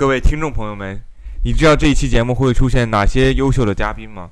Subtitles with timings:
[0.00, 0.98] 各位听众朋友们，
[1.44, 4.30] 你知道这一期节目会出现哪些优秀的嘉宾吗？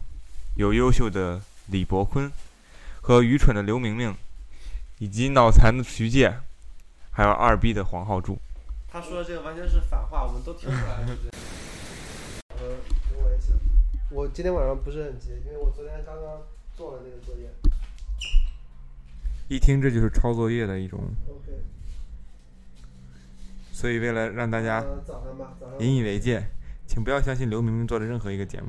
[0.57, 2.33] 有优秀的李伯坤
[3.03, 4.15] 和愚蠢的刘明明，
[4.99, 6.35] 以及脑残的徐介，
[7.11, 8.39] 还有二逼的黄浩柱。
[8.91, 11.07] 他说的这个完全是反话，我们都听出来了。
[11.07, 11.31] 是不是
[12.49, 12.69] 呃，
[13.11, 13.55] 跟我也行。
[14.11, 16.41] 我今天晚上不是很急，因为我昨天刚刚
[16.79, 17.47] 做了那个作业。
[19.49, 20.99] 一听这就是抄作业的一种
[21.29, 21.53] ，OK。
[23.79, 24.85] 所以为了让大家。
[25.79, 26.45] 引以为戒，
[26.85, 28.67] 请不要相信刘明明做的任何一个节目，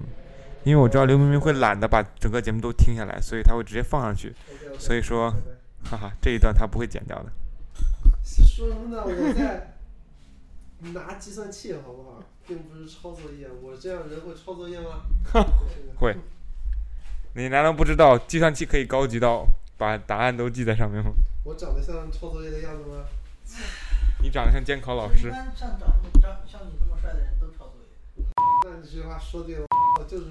[0.63, 4.31] 因为我知道刘明明会懒得把整个节目都听下来，所以他会直接放上去。
[4.77, 5.31] 所以说
[5.85, 7.31] 哈哈，这一段他不会剪掉的。
[8.23, 9.03] 说什么呢？
[9.03, 9.73] 我在
[10.93, 12.23] 拿计算器，好不好？
[12.47, 13.47] 并不是抄作业。
[13.63, 15.01] 我这样人会抄作业吗？
[15.97, 16.15] 会。
[17.33, 21.11] 你难道不知道计算器可以高级到把答案都记在上面吗？
[21.43, 23.05] 我长得像抄作业的样子吗？
[24.21, 27.75] 你长得像监考老师一师，般像长这么长像你这么帅的人都抄作
[28.17, 28.25] 业，
[28.65, 29.65] 那这句话说对了，
[29.97, 30.25] 我就是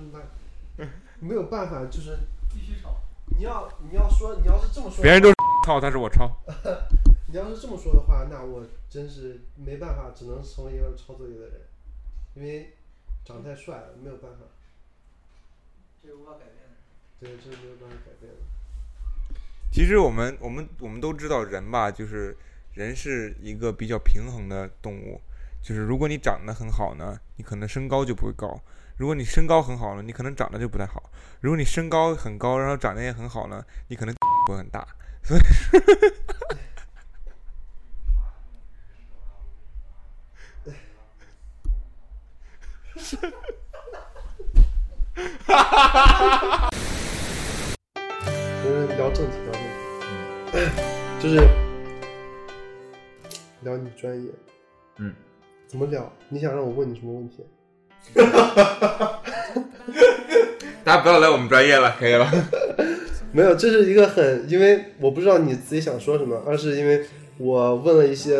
[0.77, 0.87] 没
[1.21, 2.19] 没有办法，就是
[2.51, 2.97] 必须抄。
[3.37, 6.31] 你要你要说你要是这么说，别人都是 抄，但是我抄。
[7.31, 11.61] 你要是这么说的话，那我真是没办法，只能成为一个抄作业的人，
[12.35, 12.75] 因为
[13.25, 14.47] 长得太帅了，没有办法，
[16.03, 16.77] 这是无法改变的。
[17.21, 18.39] 对，这是没有办法改变的。
[19.71, 22.35] 其实我们我们我们都知道人吧，就是
[22.79, 25.21] 人是一个比较平衡的动物。
[25.61, 28.63] 就是如果你长得很好呢，你可能身高就不会高；
[28.97, 31.03] 如果你身高很好呢，你可能长得就不太好；
[31.41, 34.15] 如果你身高很高，然后长得也很好呢，你可能
[34.47, 34.87] 会很大。
[35.25, 35.41] 所以，
[48.63, 49.61] 就是聊正题，聊正
[50.53, 50.73] 题，
[51.21, 51.68] 就是
[53.63, 54.31] 聊你专业，
[54.99, 55.15] 嗯，
[55.67, 56.13] 怎么聊？
[56.29, 57.45] 你想让我问你什么问题？
[60.85, 62.31] 大家不要来我们专业了，可以了。
[63.33, 67.05] 没有，这是一个很，因为我不知道你自己想说什么，而是因为
[67.37, 68.39] 我问了一些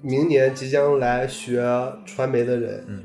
[0.00, 1.62] 明年即将来学
[2.04, 3.04] 传媒的人，嗯，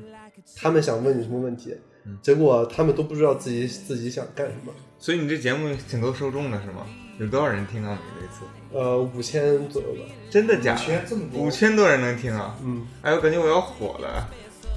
[0.56, 1.76] 他们想问你什么问题，
[2.06, 4.74] 嗯结果他们都不知道自己自己想干什么。
[4.98, 6.86] 所以你这节目挺多受众的是吗？
[7.20, 7.92] 有多少人听到？
[7.94, 10.02] 你这次呃，五千左右吧。
[10.30, 10.80] 真的假的？
[10.80, 12.56] 圈这么多五千多人能听啊！
[12.64, 14.28] 嗯，哎，我感觉我要火了。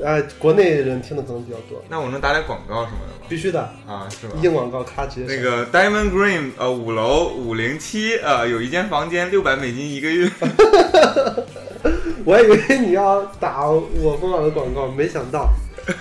[0.02, 3.26] 呃、国内人听的可能比较多，那我能打点广告什么的吗？
[3.28, 4.34] 必须的，啊，是吧？
[4.42, 5.36] 硬广告咔直接。
[5.36, 10.30] 那个 Diamond Green 呃五楼五零七呃有一间房间六百美金一个月，
[12.24, 15.50] 我还以为你要打我疯狂的广告，没想到，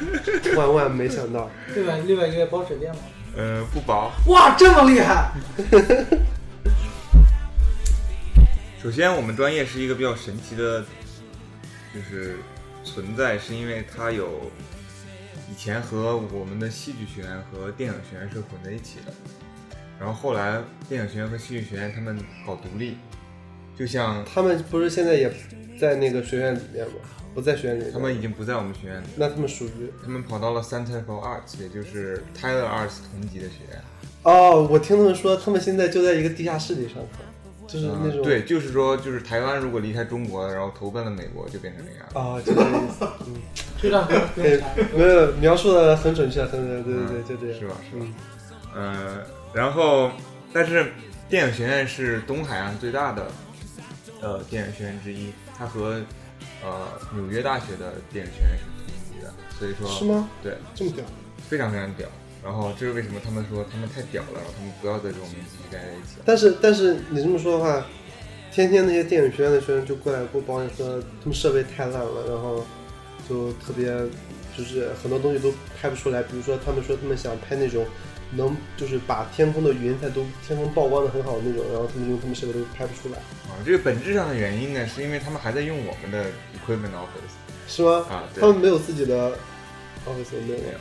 [0.56, 1.50] 万万没想到。
[1.75, 3.00] 六百六百个月包水电吗？
[3.35, 4.09] 呃不包。
[4.28, 5.31] 哇，这么厉害！
[8.81, 10.84] 首先我们专业是一个比较神奇的，
[11.94, 12.38] 就是
[12.84, 14.50] 存在，是因为它有
[15.52, 19.14] 以前和我们的戏剧学院和电影学院是混在一起的，
[20.00, 20.59] 然后后来
[20.90, 22.97] 电影学院和戏剧学院他们搞独立，
[23.78, 25.31] 就像他们不是现在也
[25.80, 26.94] 在那个学院里面吗？
[27.36, 27.94] 不在学院里面。
[27.94, 29.06] 他们已经不在我们学院里。
[29.16, 33.80] 那他们属于他们跑到了 Center for Arts，也就是 Tyler Arts 同级的学院。
[34.24, 37.19] 哦，我听他们说，他们现在就在一个地下室里上课，
[37.71, 42.05] 就是那种、嗯对，就是说，就是台湾如果离开中国，然后投奔了美国，就变成那样。
[42.33, 43.07] 啊，就这个意思。
[43.27, 43.35] 嗯，
[43.81, 47.59] 这段不用不对用查。，没有描述的很准确，很对对对对，就这样。
[47.59, 47.75] 是吧？
[47.89, 48.05] 是吧？
[48.75, 49.23] 嗯，呃，
[49.53, 50.11] 然后，
[50.51, 50.91] 但是
[51.29, 53.27] 电影学院是东海岸最大的
[54.21, 56.01] 呃电影学院之一，它和
[56.63, 60.29] 呃纽约大学的电影学院是同级的，所以说是吗？
[60.43, 61.05] 对，这么屌？
[61.49, 62.07] 非常非常屌。
[62.44, 66.18] 然后这是为什么他们说他们太屌了，然后他们不要在这种面继续待在一起。
[66.25, 67.85] 但是但是你这么说的话，
[68.52, 72.66] 天天那些电影学院的学生就过来给我抱怨说，他们设备太烂了，然后
[73.30, 73.85] 就特别
[74.57, 76.22] 就是很多东西都拍不出来。
[76.24, 77.85] 比如说他们说他们想拍那种
[78.34, 83.18] 能就是把天空的云彩都天空曝光的很好的那种，然后他们用他们设备都拍不出来，
[83.50, 86.25] 啊，这个本质上的原因呢，是因为他们还在用我们的
[86.57, 87.35] equipment office
[87.68, 88.06] 是吗？
[88.09, 89.31] 啊，他，们没有自己的
[90.07, 90.77] office 没有没有没有，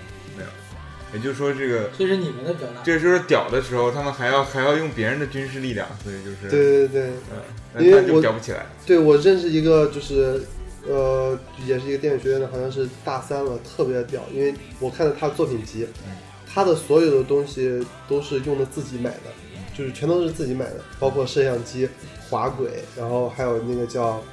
[1.12, 2.82] 也就是说这个所以是你们的表达。
[2.82, 7.02] 这就是屌的时候，他们还要还要用别人的军事力量，所以就是对对对
[7.32, 7.42] 嗯，
[7.74, 8.66] 那就因为我屌不起来。
[8.86, 10.42] 对，我认识一个就是。
[10.88, 14.22] 呃，也是一个电影学院的，好像是大三了，特别屌。
[14.32, 16.16] 因为我看了他的作品集，嗯
[16.48, 19.30] 他的所有的东西都是用的自己买的，
[19.76, 21.86] 就是全都是自己买的，包括摄像机、
[22.30, 24.24] 滑轨，然后还有那个叫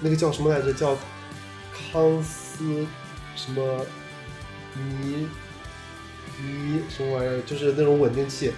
[0.00, 0.72] 那个叫什么来着？
[0.72, 0.96] 叫
[1.92, 2.86] 康斯
[3.34, 3.84] 什么
[4.74, 5.26] 尼
[6.42, 7.40] 尼什么玩意儿？
[7.46, 8.52] 就是那种稳定器，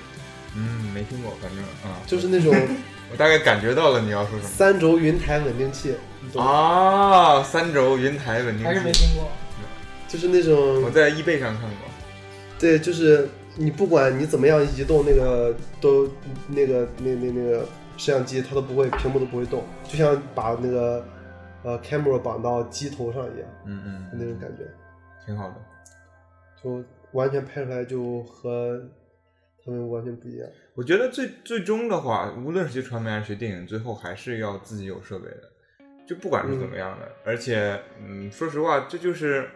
[0.56, 0.62] 嗯，
[0.92, 2.54] 没听过，反正啊，就是那种
[3.12, 4.48] 我大概感觉到了你要说什么。
[4.48, 5.94] 三轴云台稳定器？
[6.36, 9.28] 啊，三轴云台稳定器还是没器，听过。
[10.08, 11.88] 就是那种我在易贝上看过。
[12.58, 16.08] 对，就是你不管你怎么样移动那个都
[16.48, 17.60] 那个那那那个
[17.96, 21.04] 摄像机，它都不会屏幕都不会动，就像把那个
[21.62, 24.64] 呃 camera 绑到机头上一样，嗯嗯，那种感觉，
[25.24, 25.54] 挺好的。
[26.62, 28.80] 就完全拍出来就和
[29.64, 30.48] 他们完全不一样。
[30.74, 35.50] 我觉得最最终的话，无论是学传媒还是学电影，最后还是要自己有设备的，
[36.06, 37.10] 就不管是怎么样的。
[37.24, 39.48] 而且，嗯，说实话，这就是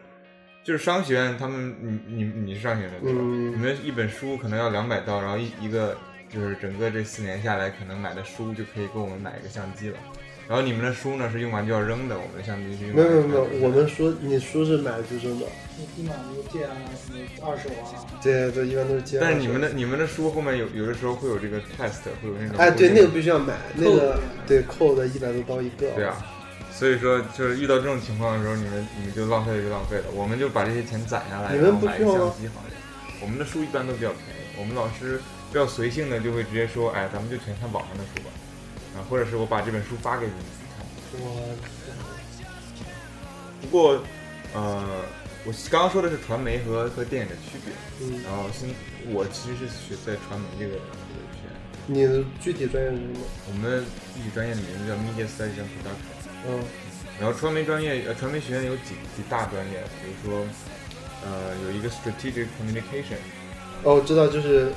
[0.63, 3.21] 就是商学院，他们你你你是商学院的对吧？
[3.23, 5.97] 嗯你们一本书可能要两百刀，然后一一个
[6.29, 9.99] 就是整个这四年下来，可能买的书就可以给我们买一个相机了。
[10.47, 15.47] 然后你们的书呢是用完就要扔的，我们的相机是用没有没有没有，我们书你书是买就扔的，
[15.79, 19.19] 你立马就借啊，什么二手啊，对对，一般都是接。
[19.21, 25.91] 但是你们的你们的书后面有有的时候会有这个 test，会有那种哎，对，那个必须要买，那个对扣的一百多刀一个。
[25.95, 26.17] 对啊，
[26.71, 32.81] 所以说就是遇到这种情况的时候，你们你们就浪费了就浪费了，我们就把这些钱攒下来，你们然后买个不需要吗相机好一点。
[33.23, 35.19] 我们的书一般都比较便宜，我们老师
[35.51, 38.31] 比较随性的就会直接说，哎，咱们就全看网上的书吧，
[38.95, 40.41] 啊，或者是我把这本书发给你们
[40.77, 40.87] 看。
[41.21, 41.55] 我
[43.61, 44.03] 不过，
[44.55, 45.05] 呃，
[45.45, 48.69] 我刚刚说的是传媒和和电影的区别，嗯，然后现
[49.13, 51.55] 我其实是学在传媒这个这个学院，
[51.87, 53.21] 你的具体专业是什么？
[53.49, 56.15] 我们具体专业的名字叫 Media Studies and Production。
[56.47, 56.63] 嗯
[57.21, 60.45] 然后传媒专业，呃，传媒学院有几几大专业，比如说，
[61.23, 63.23] 呃，有一个 Strategic Communication，
[63.85, 64.73] 哦，我知道，就是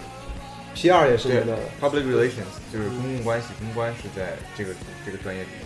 [0.78, 1.58] PR 也是对你的。
[1.82, 5.66] ，Public Relations 就是公共关系，公关是在这个这个专业里面。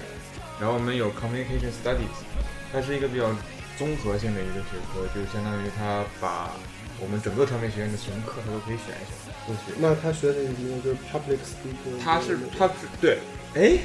[0.57, 2.23] 然后我们有 Communication Studies，
[2.71, 3.35] 它是一个比较
[3.77, 6.51] 综合性的一个学科，就相当于它把
[7.01, 9.75] 我们整个传媒学院的什么课它都可以选一选，都学。
[9.79, 11.99] 那他学的有没有就是 public speaking？
[12.01, 13.17] 他是他是对，
[13.55, 13.79] 哎，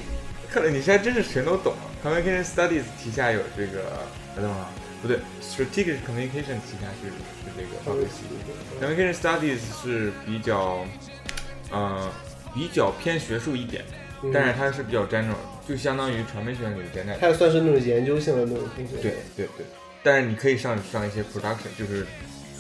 [0.49, 1.83] 看来你现在真是全都懂了。
[2.05, 4.07] Communication Studies 旗下有这个，
[4.37, 4.69] 等等啊，
[5.01, 7.73] 不对，Strategic Communication 旗下是是这个。
[8.79, 10.87] Communication Studies 是比较，
[11.71, 12.13] 呃，
[12.55, 13.83] 比较偏学术一点，
[14.23, 15.35] 嗯但是它是比较 general，
[15.67, 17.19] 就相当于传媒学院里的 general。
[17.19, 18.97] 它也算是那种研究性的那种东西。
[19.01, 19.67] 对对对，
[20.03, 22.07] 但是你可以上上一些 production，就是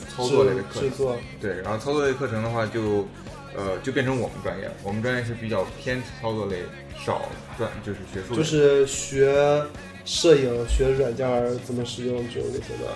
[0.09, 1.19] 操作类的课程。
[1.39, 3.07] 对，然后操作类课程的话就，
[3.55, 4.73] 呃，就变成我们专业了。
[4.83, 6.63] 我们专业是比较偏操作类，
[7.05, 8.37] 少专就是学术类。
[8.39, 9.63] 就是学
[10.07, 12.95] 摄影、学软件儿怎么使用这种类的。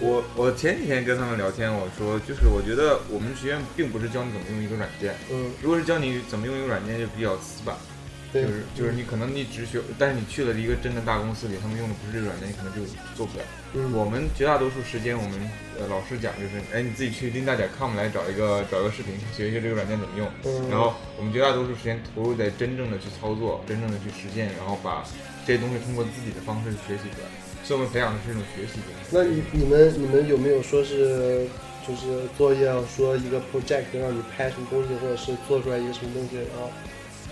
[0.00, 7.76] 我我前几天跟他们聊天，我说就是我觉得我们学院并不是教你怎么用一个软件，嗯，如果是教你怎么用一个软件，就比较死板，
[8.32, 12.80] 就，是就是你可能你只学，但是你去了一个真的大公司里，他们用的不是这个软件，你可能就
[13.14, 13.44] 做不了。
[13.74, 20.26] 嗯，我们绝大多数时间，我们呃老师讲就是，哎，你自己去 linda 点 com 来找一个找一个视频，学一学这个软件怎么用。
[20.44, 25.04] 嗯然后我们绝大多数时间投入在真正的去操作，真正的去实践，然后把
[25.46, 27.28] 这些东西通过自己的方式去学习出来。
[27.64, 29.12] 所以我们培养的是一种学习精神。
[29.12, 31.46] 那你你们你们有没有说是
[31.86, 36.70] 就是作业说一个 project 让你拍什么东西，或者是做出来一个什么东西，然后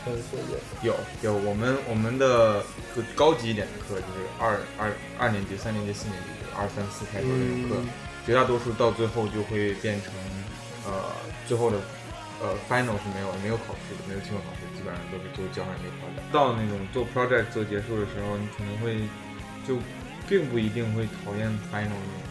[0.04, 0.56] 开始作业？
[0.82, 2.62] 有有，我们我们的
[2.94, 7.88] 课高级一点的课就是二二二年级、三年级、四年级，二三四开头那种课，嗯
[8.26, 10.12] 绝大多数到最后就会变成
[10.86, 11.10] 呃
[11.48, 11.78] 最后的
[12.40, 16.30] 呃 final 是没有没有考试的，没有期末考试，基本上都是就交上一个 project。
[16.30, 19.00] 到那种做 project 做结束的时候，你可能会
[19.66, 19.78] 就
[20.28, 22.29] 并不一定会讨厌 final 那种。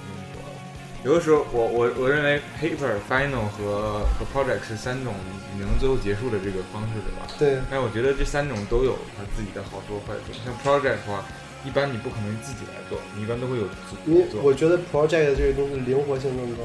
[1.06, 5.16] 有的时候，我我我认为 paper、final 和和 project 是三种
[5.56, 7.26] 你能最后结束的这个方式，对吧？
[7.40, 10.34] 对，但我觉得这三种都有它自己的好处和坏处。
[10.44, 11.24] 像 project 的话，
[11.66, 13.96] 一般你不可能自己来做，你一般都会有组
[14.30, 14.42] 做。
[14.42, 16.64] 我觉得 project 这个东西灵活性更高。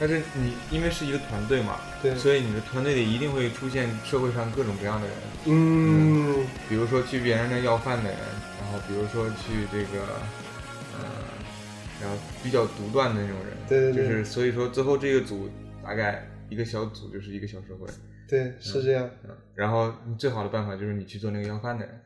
[0.00, 8.18] 但是你因为是一个团队嘛，对，所以你的团队里一定会出现社会上各种各样的人，嗯，比如说去别人那要饭的人，
[8.62, 10.20] 然后比如说去这个，呃，
[12.00, 15.48] 然后比较独断的那种人，对对对就是所以说最后这个组
[15.82, 17.86] 大概一个小组就是一个小社会，
[18.28, 19.08] 对，是这样。
[19.24, 22.00] 嗯，然后你最好的办法就是你去做那个要饭的人，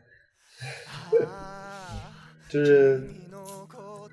[2.49, 3.02] 就是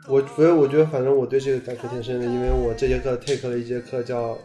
[0.07, 4.38] 我，所以我觉得，反正我对这个感触挺深的，因为我这节课 take 了一节课叫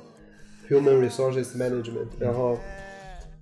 [0.68, 2.58] Human Resources Management，然后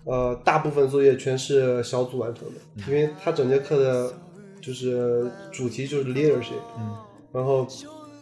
[0.04, 4.12] 呃，大部分作业全是小组完成的，因为他整节课的
[4.61, 6.96] 就是主题就是 leadership，嗯，
[7.32, 7.66] 然后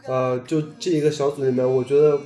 [0.07, 2.19] 呃，就这一个小组里面，我觉得，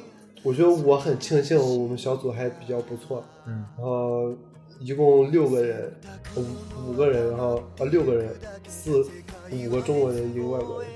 [0.43, 4.33] 我觉得我很庆幸我们小组还比较不错，嗯，然后
[4.81, 5.93] 一共六个人，
[6.37, 6.45] 五
[6.87, 8.35] 五个人，然后啊六个人，
[8.69, 9.07] 四
[9.51, 10.91] 五个中国人，一个外国人，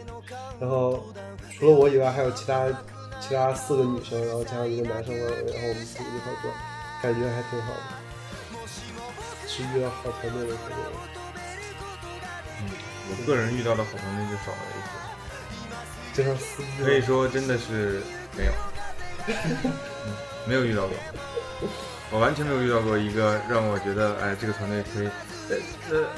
[0.60, 1.00] 然后
[1.58, 2.68] 除了我以外，还有其他
[3.20, 6.50] 其他四个女生，然后加上一个男生，然后我们组一块做，
[7.02, 7.80] 感觉还挺好的。
[9.46, 10.92] 是遇到好团队的很多人。
[12.60, 12.70] 嗯，
[13.10, 14.97] 我个人遇到的好团队就少了一些。
[16.82, 18.00] 可以说真的是
[18.36, 18.52] 没有，
[19.64, 19.72] 嗯
[20.46, 20.96] 没有遇到过，
[22.10, 25.08] 我完全没有遇到过一个让我觉得哎这个团队可以，
[25.50, 25.56] 呃
[25.90, 26.08] 呃，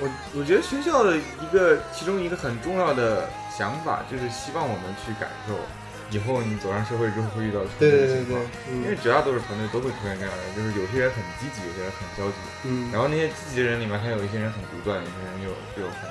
[0.00, 5.56] 我我觉得学校的一个其中一个很重要的想法就是希望我们去感受
[6.10, 12.36] 以后你走上社会之后会遇到的对对对对情况，，因为嗯绝大多数团队都会出现这样的，就是有些人很积极，有些人很消极，
[12.68, 15.48] 嗯，然后那些积极的人里面还有一些人很独断，有些人又
[15.80, 16.04] 又很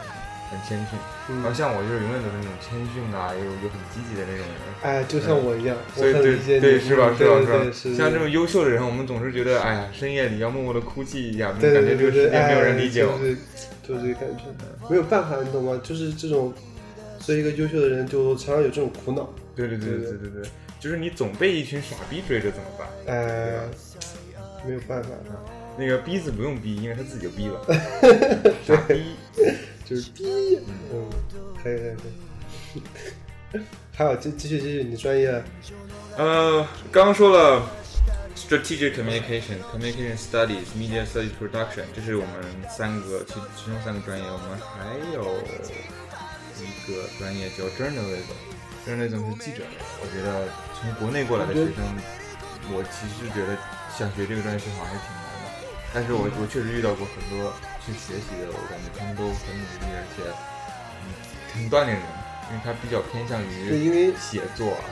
[0.52, 1.00] 很谦逊。
[1.32, 4.60] 然后嗯，像我就是永远都是那种谦逊啊，又又很积极的那种人。
[4.84, 7.40] 哎，就像我一样，我所以对对是吧嗯是吧
[7.74, 13.18] 是吧像这种优秀的人，我们总是觉得哎呀，深夜里要默默的哭泣一下，对感觉这个世界没有人哎理解我。
[13.18, 13.38] 就是
[13.82, 14.44] 就是这个感觉，
[14.90, 15.80] 没有办法，你懂吗？
[15.82, 16.54] 就是这种，
[17.20, 22.88] 作为一个优秀的人，就常常有这种苦恼，对对对对对对对，就是你总被一群傻逼追着怎么办？
[23.08, 23.70] 呃，
[24.68, 25.10] 没有办法，
[25.78, 27.62] 那个逼字不用逼，因为他自己就逼了。
[28.68, 29.16] 傻逼。
[29.92, 30.58] 就是逼，
[30.94, 31.10] 嗯，
[31.62, 31.96] 可以可以
[33.52, 33.62] 可以。
[33.94, 35.44] 还有继继续继续，你专业，
[36.16, 37.70] 呃，刚刚说了
[38.38, 45.36] strategic communication、communication studies、media studies production，这是我们三个其其中三个专业，我们还有
[46.64, 48.40] 一个专业叫 journalism。
[48.88, 50.48] journalism 是记者类，我觉得
[50.80, 51.84] 从国内过来的学生，
[52.72, 53.58] 我其实觉得
[54.00, 55.52] 想学这个专业学好像还是挺难的。
[55.94, 57.54] 但是我我确实遇到过很多
[57.86, 60.24] 去学习的，我感觉他们都很努力，而且
[61.02, 61.10] 嗯
[61.54, 62.04] 很锻炼人，
[62.50, 64.84] 因为他比较偏向对，于因为写作啊。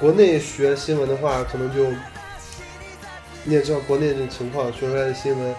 [0.00, 1.90] 国内学新闻的话，可能就
[3.44, 5.54] 你也知道国内这种情况，说出来的新闻，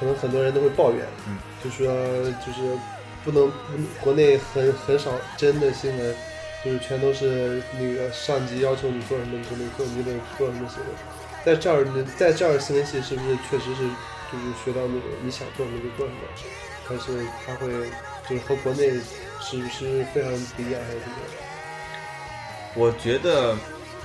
[0.00, 1.86] 可能很多人都会抱怨，嗯，就说
[2.46, 2.78] 就是
[3.24, 3.54] 不能，不
[4.00, 6.14] 国内很很少真的新闻，
[6.64, 10.88] 就是全都是那个上级要求你做什么你就得做，你得做什么新闻。
[11.44, 11.84] 在这儿，
[12.16, 13.82] 在这儿新闻系是不是确实是
[14.34, 16.20] 就是学到那个你想做什么就做什么，
[16.88, 17.68] 但是他会
[18.28, 18.90] 就是和国内
[19.40, 21.26] 是不是非常不一样还是怎么样？
[22.74, 23.56] 我觉得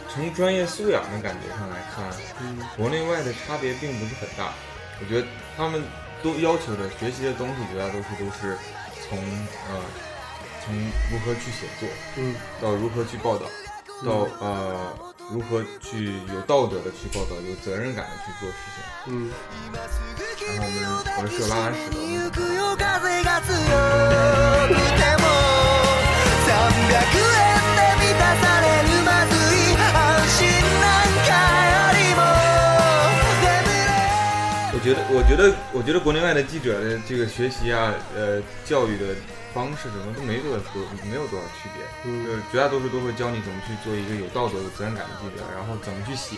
[0.08, 2.06] 从专业素养的感觉上来看，
[2.42, 4.54] 嗯国内外的差别并不是很大。
[5.02, 5.82] 我觉得他们
[6.22, 8.58] 都要求的学习的东西，绝大多数都是
[9.08, 9.18] 从
[9.70, 9.82] 呃
[10.66, 10.76] 从
[11.12, 13.46] 如何去写作，嗯到如何去报道，
[14.06, 14.94] 到呃
[15.32, 18.84] 如何去有道德的去报道，有责任感的去做事情。
[19.08, 19.32] 嗯。
[19.74, 20.78] 然后我们
[21.18, 21.90] 我们是有拉拉屎的，
[23.10, 24.74] 我
[28.40, 28.59] 们
[34.80, 39.14] 我觉得，我觉得，我觉得国内外的记者的这个学习啊，呃，教育的
[39.54, 41.84] 方式什么都没多多，没有多少区别。
[42.06, 46.38] 嗯就是绝大多数都会教你怎么去做一个有道德、有责任感的记者，然后怎么去写，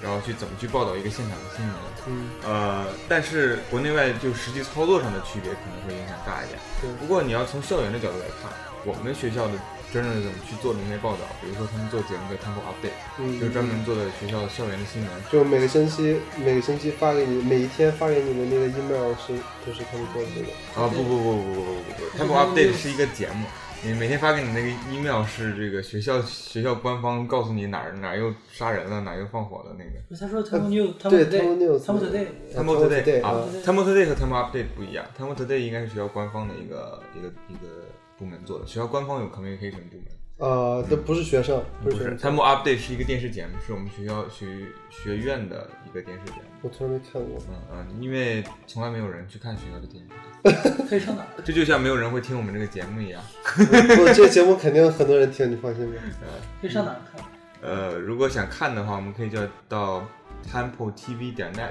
[0.00, 1.74] 然后去怎么去报道一个现场的新闻。
[2.06, 6.60] 嗯，呃，但是国内外就实际操作上的区别可能会影响大一点。
[6.80, 8.52] 对不过你要从校园的角度来看，
[8.86, 9.54] 我们学校的
[9.92, 15.10] 真正的怎么去做那些报道比如说他们做节目叫 temple update 就专门做的学校校园的新闻。
[15.30, 19.34] 就每个星期每个星期发给你每一天发给你的那个 email 是
[19.66, 20.80] 就是他们做的这个。
[20.80, 23.44] 啊不不不不不不不 temple update 是一个节目
[23.82, 30.20] 你每天发给你那个 email 是这个学校学校官方告诉你哪儿哪儿又杀人了哪儿又放火了那个。
[30.20, 35.58] 他说 temple new temple new，temple today，temple today 啊 temple today 和 temple update 不一样 temple today
[35.58, 37.89] 应该是学校官方的一个一个一个
[38.20, 42.16] 部门做的，学校官方有 communication 部门，呃，这不是学生，不不是。
[42.18, 44.46] Temple Update 是一个电视节目，是我们学校学
[44.90, 46.42] 学院的一个电视节目。
[46.60, 47.40] 我从来没看过。
[47.48, 51.42] 嗯嗯，因为从来没有人去看学校的电视， 可以上哪儿？
[51.42, 53.22] 这就像没有人会听我们这个节目一样。
[53.42, 55.98] 不，这节目肯定很多人听，你放心吧。
[56.60, 57.24] 可以上哪看？
[57.62, 60.06] 呃，如果想看的话，我们可以叫到
[60.50, 61.70] Temple TV 点 net，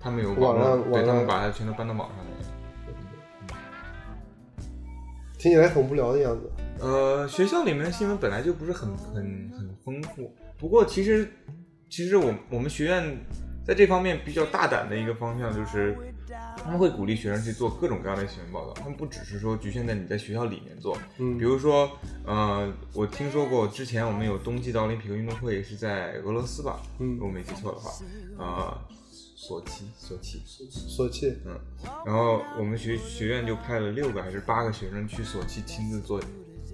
[0.00, 2.18] 他们有网网上络，对网上他们把它全都搬到网上
[5.38, 6.50] 听起来很无聊的样子。
[6.80, 11.28] 呃，学校里面的新闻本来就不是很很很丰富，不过其实
[11.88, 13.16] 其实我我们学院
[13.64, 15.96] 在这方面比较大胆的一个方向就是，
[16.56, 21.36] 他们会鼓励学生去做各种各样的新闻报道，他们不只是说局限在你在学校里面做，嗯。
[21.38, 21.90] 比如说
[22.24, 27.14] 呃，我听说过之前我们有冬季的奥林匹克运动会是在俄罗斯吧，嗯。
[27.14, 27.90] 如果没记错的话，
[28.38, 28.78] 呃，
[29.40, 31.56] 索契索契，索契，嗯，
[32.04, 36.20] 然后我们学学院就派了六个还是八个学生去索契亲自做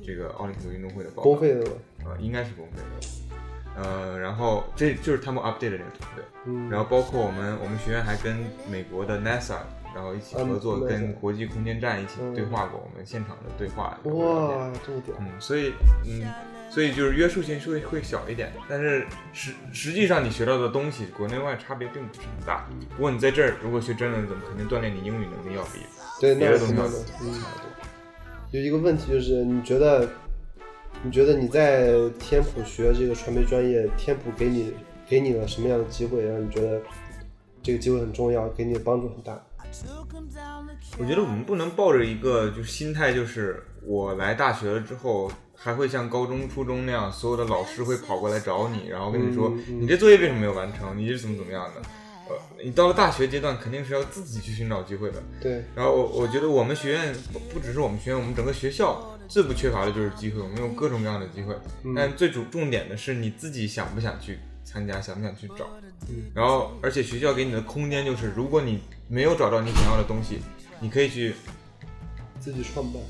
[0.02, 1.72] 这个奥林匹克运动会的报告，公费的吧？
[2.06, 3.06] 呃，应该是公费的。
[3.76, 8.38] 呃，然后这就是他们 update 的这个团队，嗯，然后包括我们我们学院还跟
[8.70, 9.58] 美国的 NASA，
[9.94, 12.32] 然后一起合作，嗯跟国际空间站一起嗯。
[12.34, 13.98] 对话过，我们现场的对话。
[14.04, 15.14] 哇，这么屌！
[15.18, 15.74] 嗯，所以
[16.06, 16.24] 嗯，
[16.74, 22.66] 所以就是约束性是会会小一点，但是实实际上你学到的东西国内外差别并不是很大。
[22.96, 25.78] 不过你在这儿如果学真人，怎么肯定锻炼你英语能力要比
[26.20, 27.46] 对，别那是肯定的的东西要。
[28.50, 30.08] 有一个问题就是，你觉得，
[31.04, 34.74] 你觉得你在天普学这个传媒专业，天普给你
[35.08, 36.82] 给你了什么样的机会，让你觉得
[37.62, 39.40] 这个机会很重要，给你的帮助很大？
[40.98, 51.82] 我觉得我们不能抱着一个就是心态，就是我来大学了之后，还会像高中、初中那样，所有的老师会跑过来找你，然后跟你说、你这作业为什么没有完成，你是怎么怎么样的。
[52.26, 55.22] 呃，你到了大学阶段，肯定是要自己去寻找机会的。
[55.40, 61.54] 对，然后我我觉得我们学院不不只是我们学院，我们整个学校最不缺乏的就是机会，我们有各种各样的机会。
[61.94, 65.68] 但最主重点的是你自己想不想去参加，想不想去找。
[66.34, 70.38] 然后而且学校给你的空间就是，如果你没有找到你想要的东西，
[70.80, 71.34] 你可以去。
[72.40, 73.02] 自己创办。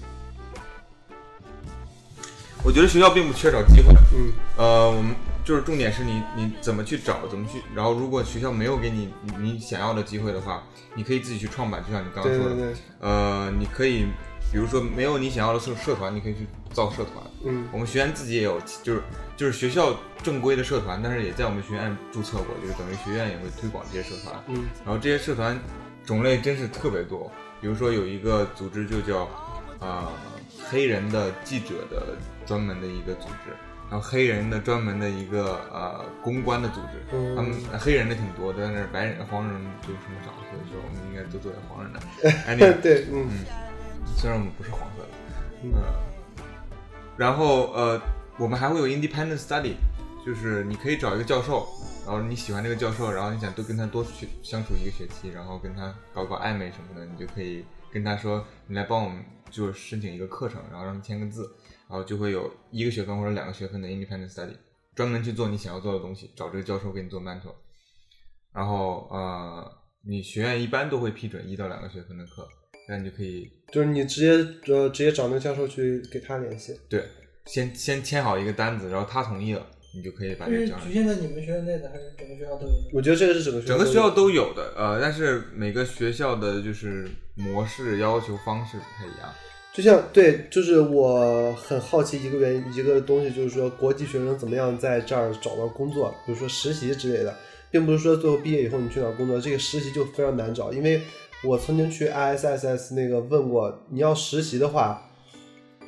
[2.65, 7.63] 我觉得学校并不缺少机会，嗯呃，我们就是重点是你你怎么去找，怎么去。
[7.75, 10.63] 然后如果学校没有给你你你想要的机会的话，
[10.95, 12.55] 你可以自己去创办，就像你刚刚说的。
[12.55, 14.07] 对对对，呃，你可以，
[14.51, 17.23] 比如说没有你想要的社社团，你可以去造社团。
[17.45, 19.03] 嗯我们学院自己也有，就是
[19.37, 24.43] 就是学校正规的社团，但是也在我们学院注册过，就是等于学院也会推广这些社团。
[24.49, 25.61] 嗯然后这些社团
[26.07, 27.31] 种类真是特别多，
[27.61, 29.29] 比如说有一个组织就叫
[29.81, 30.09] 啊、
[30.71, 32.17] 黑人的记者的
[32.47, 33.51] 专门的一个组织，
[33.91, 37.37] 然后黑人的专门的一个呃公关的组织，嗯。
[37.37, 42.01] 他们黑人的挺多的，但是白人黄人就什么少，所以说我们应该都作为黄人的。
[42.49, 43.29] anyway, 对，嗯。
[44.17, 45.09] 虽然我们不是黄色的，
[45.63, 45.73] 嗯。
[45.75, 45.83] 呃，
[47.17, 48.01] 然后呃，
[48.39, 49.75] 我们还会有 independent study，
[50.25, 51.67] 就是你可以找一个教授，
[52.07, 61.51] 然后你喜欢这个教授，然后你想多跟他多去相处一个学期，然后跟他搞搞暧昧什么的，你就可以跟他说，你来帮我们就是申请一个课程，然后让他签个字，
[61.95, 64.57] 然后就会有一个学分或者两个学分的 independent study，
[64.97, 67.55] 专门去做你想要做的东西，找这个教授给你做 mentor，
[68.53, 69.65] 然后呃，
[70.05, 72.49] 你学院一般都会批准一到两个学分的课，
[72.89, 76.77] 那你就可以就是你直接呃直接找那个教授去给他联系。
[76.91, 77.05] 对，
[77.47, 80.87] 先先签好一个单子，然后他同意了，你就可以把这个交上去。
[80.87, 82.73] 是局限在你们学院内的，还是整个学校都有？
[82.93, 89.33] 我觉得这个是整个学整个学校都都有的，呃，但是每个学校的就是模式、要求方式不太一样。
[89.75, 97.35] 就像对，就是我很好奇一个原因，一个东西就是说，国际学生怎么样在这儿找到工作，比如说实习之类的，
[97.73, 100.73] 并不是说最后毕业以后你去哪儿工作，这个实习就非常难找。
[100.73, 101.01] 因为
[101.43, 105.11] 我曾经去 ISSS 那个问过，你要实习的话，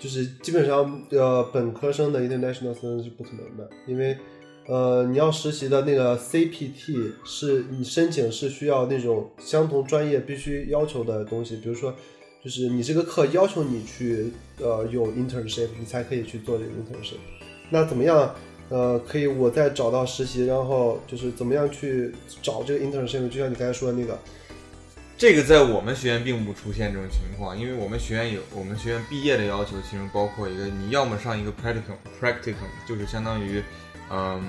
[0.01, 4.19] 就是基本上呃本科生的 international student 是不可能的，因为
[4.67, 11.95] 呃你要实习的那个 CPT 是你申请是需要那种相同专业必须要求的东西，比如说。
[12.47, 17.17] 就是你这个课要求你去呃有 internship，你才可以去做这个 internship。
[17.71, 18.33] 那怎么样
[18.69, 23.29] 呃可以我再找到实习，然后就是怎么样去找这个 internship？
[23.29, 24.17] 就像你刚才说的那个，
[25.19, 33.61] 这个在我们学院并不出现这种情况，因为我们学院有我们学院毕业的要求，其中包括一个你要么上一个 practicum practicum，就是相当于
[34.09, 34.41] 嗯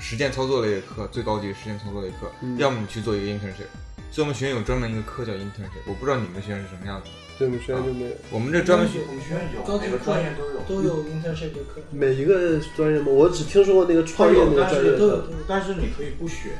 [0.00, 3.70] 实践操作类的课，最高级实践操作类课，嗯要么你去做一个 internship。
[4.10, 7.08] 所以我们学院有专门一个课叫 internship，我不知道你们学院是什么样子。
[7.38, 8.10] 对我们学院就没有。
[8.30, 13.06] 我们这专门学我们学院有高级每个专业都有，都有 internship 的课，每一个专业吗？
[13.06, 15.32] 我只听说过那个创业那个但专业是都有课。
[15.46, 16.52] 但是你可以不选，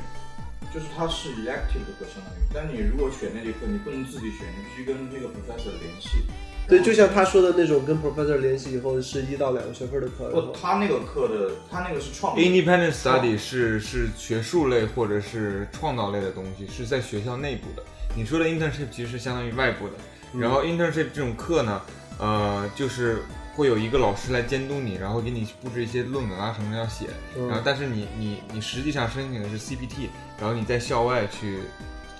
[0.73, 6.23] 就是它是 elective 的课相当于，但你如果选那节课，你不能自己选，你必须跟那个 professor 联系。
[6.71, 10.29] 对，就像他说的那种，跟 professor 联系以后是一到两个学分的课。
[10.29, 17.83] 不，他那个课的，他那个是创意 Independent study 是是学术类或者是创造类的东西，是在学校内部的。
[18.15, 19.93] 你说的 internship 其实是相当于外部的，
[20.39, 21.81] 然后 internship 这种课呢，
[22.17, 23.17] 呃，就是
[23.53, 27.07] 会有一个老师来监督你，然后给你布置一些论文啊什么的要写，
[27.37, 30.07] 嗯然后但是你你你实际上申请的是 CPT，
[30.39, 31.59] 然后你在校外去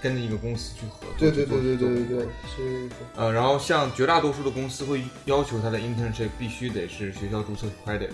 [0.01, 8.09] 跟着一个公司去合作，对对对对对对对，是呃，然后像绝大多数的公司会要求他的 internship 必须得是学校注册 credit，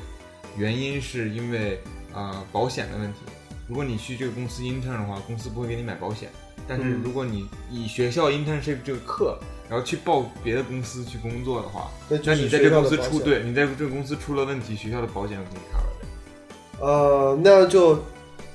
[0.58, 1.80] 原因是因为
[2.14, 3.20] 呃保险的问题。
[3.68, 6.30] 如果你去这个公司 intern 的话，公司不会给你买保险。
[6.68, 9.38] 但是嗯如果你以学校 internship 这个课，
[9.70, 16.86] 然后去报别的公司去工作的话，那就是你在这个公司出对你在这个公司出了问题，学校的保险会给你 cover 的。
[16.86, 18.02] 呃，那就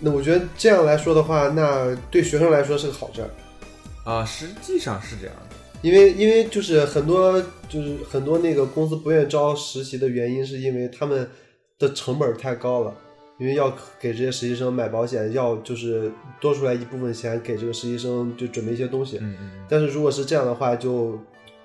[0.04, 3.30] 那我觉得这样来说的话，那对学生来说是个好事儿。
[4.04, 5.56] 啊、实际上是这样的。
[5.80, 11.28] 因为因为就是很多就是很多那个公司不愿意招实习的原因，是因为他们
[11.78, 12.94] 的成本太高了，
[13.38, 16.10] 因为要给这些实习生买保险，要就是
[16.40, 19.18] 多出来一部分钱给这个实习生就准备一些东西。
[19.20, 21.18] 嗯嗯但是如果是这样的话，就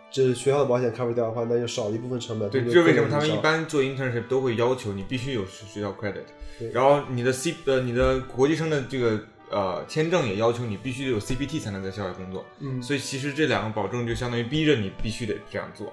[0.10, 2.50] 这学校的保险 cover 掉的话，那就少了一部分成本。
[2.50, 6.24] 对，不这为什么他们一般做 internship 都会要求你必须有学校 credit，
[6.58, 15.92] 对然后你的 C 呃你的国际生的这个呃签证也要求你必须有 CPT 才能在校外工作，嗯所以其实这两个保证就相当于逼着你必须得这样做。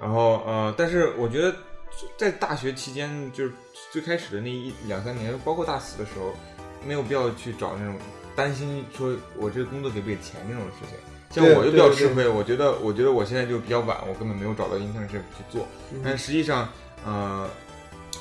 [0.00, 1.52] 然后呃，但是我觉得
[2.16, 3.52] 在大学期间，就是
[3.90, 6.32] 最开始的那一两三年，包括大四的时候，
[6.86, 7.96] 没有必要去找那种
[8.36, 10.96] 担心说我这个工作给不给钱这种事情。
[11.30, 15.66] 像我就比较吃亏，我觉得我觉得我现在就比较晚，我根本没有找到 internship 去做。
[15.92, 16.68] 嗯但实际上，
[17.04, 17.48] 呃，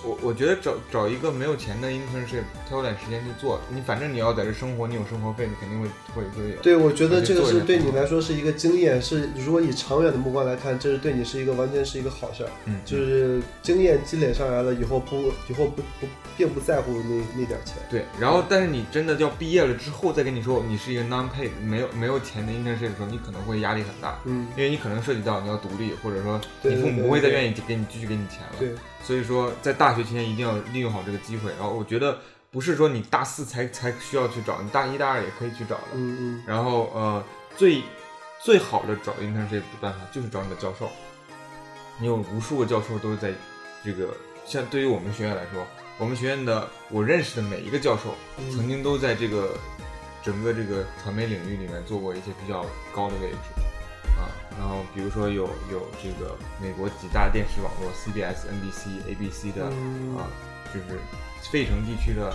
[0.04, 6.56] 我我觉得找找一个没有钱的 internship，挑点时间去做，你反正你要在这生活，你有生活费，你肯定会会会有。
[6.62, 12.50] 对，我觉得这个是对你来说是一个经验，是如果以长远的目光来看，这是对你是一个完全是一个好事儿。
[12.66, 16.08] 嗯，就是经验积累上来了以后不以后不不
[16.38, 17.76] 并不在乎那那点儿钱。
[17.90, 28.56] 对，然后但是你真的要毕业了之后再跟你说你是一个 non-paid 没有没有钱的 internship 的时候，你可能会压力很大，嗯，因为你可能涉及到你要独立，或者说你父母不会再愿意给你继续给你钱了。
[28.60, 28.70] 对，
[29.08, 31.50] 所以说在大学期间一定要利用好这个机会。
[31.52, 32.20] 然后我觉得
[32.52, 35.84] 不是说你大四才才需要去找，你大一大二也可以去找的。
[35.94, 37.24] 嗯嗯，然后呃，
[37.56, 37.82] 最
[38.44, 40.90] 最好的找 internship 的办法就是找你的教授。
[42.02, 43.32] 你有无数个教授都是在
[43.82, 44.14] 这个，
[44.46, 45.66] 像对于我们学院来说，
[45.98, 49.58] 我们学院的我认识的每一个教授，嗯曾经都在这个
[50.22, 53.67] 整个这个传媒领域里面做过一些比较高的位置啊。
[54.58, 60.28] 然后比如说有有这个美国几大电视网络 CBS、NBC、ABC 的、嗯啊，
[60.74, 61.00] 就是
[61.52, 62.34] 费城地区的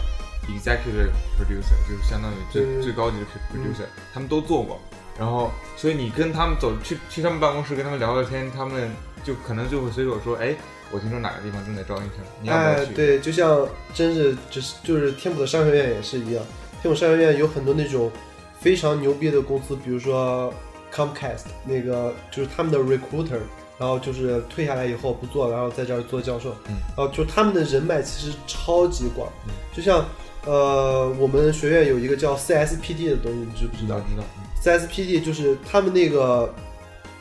[0.48, 4.78] executive producer，就是相当于最对最高级的 producer，、他们都做过。
[5.18, 8.90] 然后，所以你跟他们走去去他们办公室跟他们聊聊天，他们
[9.22, 10.56] 就可能就会随手说，哎，
[10.90, 12.94] 我听说哪个地方正在招 intern，你要不要哎，去？
[12.94, 16.42] 对，就像真是就是就是天普的商学院也是一样，
[16.80, 18.10] 天普商学院有很多那种
[18.58, 20.52] 非常牛逼的公司，比如说
[20.92, 23.40] Comcast 那个就是他们的 recruiter，
[23.78, 29.28] 然后就是退下来以后不做，然后在这儿做教授，嗯然后就他们的人脉其实超级广，
[29.74, 30.04] 就像
[30.44, 33.98] 呃我们学院有一个叫 CSPD 的东西，你知不知道？
[34.00, 34.24] 知道。
[34.62, 36.54] CSPD 就是他们那个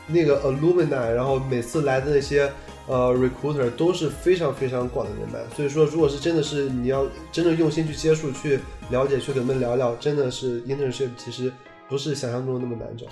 [0.06, 2.48] 那个 alumni，然后每次来的那些
[2.86, 11.52] 呃 recruiter 都是非常非常广的人脉，所以说如果是真的是你要真正用心去接触、去了解、去跟他们聊聊，真的是 internship 其实
[11.88, 13.06] 不是想象中的那么难找。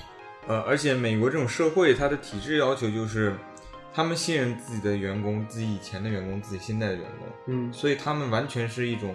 [0.51, 3.33] 呃，而且美国这种社会，它的体制要求就是，
[3.95, 9.15] 他们信任自己的员工，自己以前的员工，自己现在的员工，嗯，所以他们完全是一种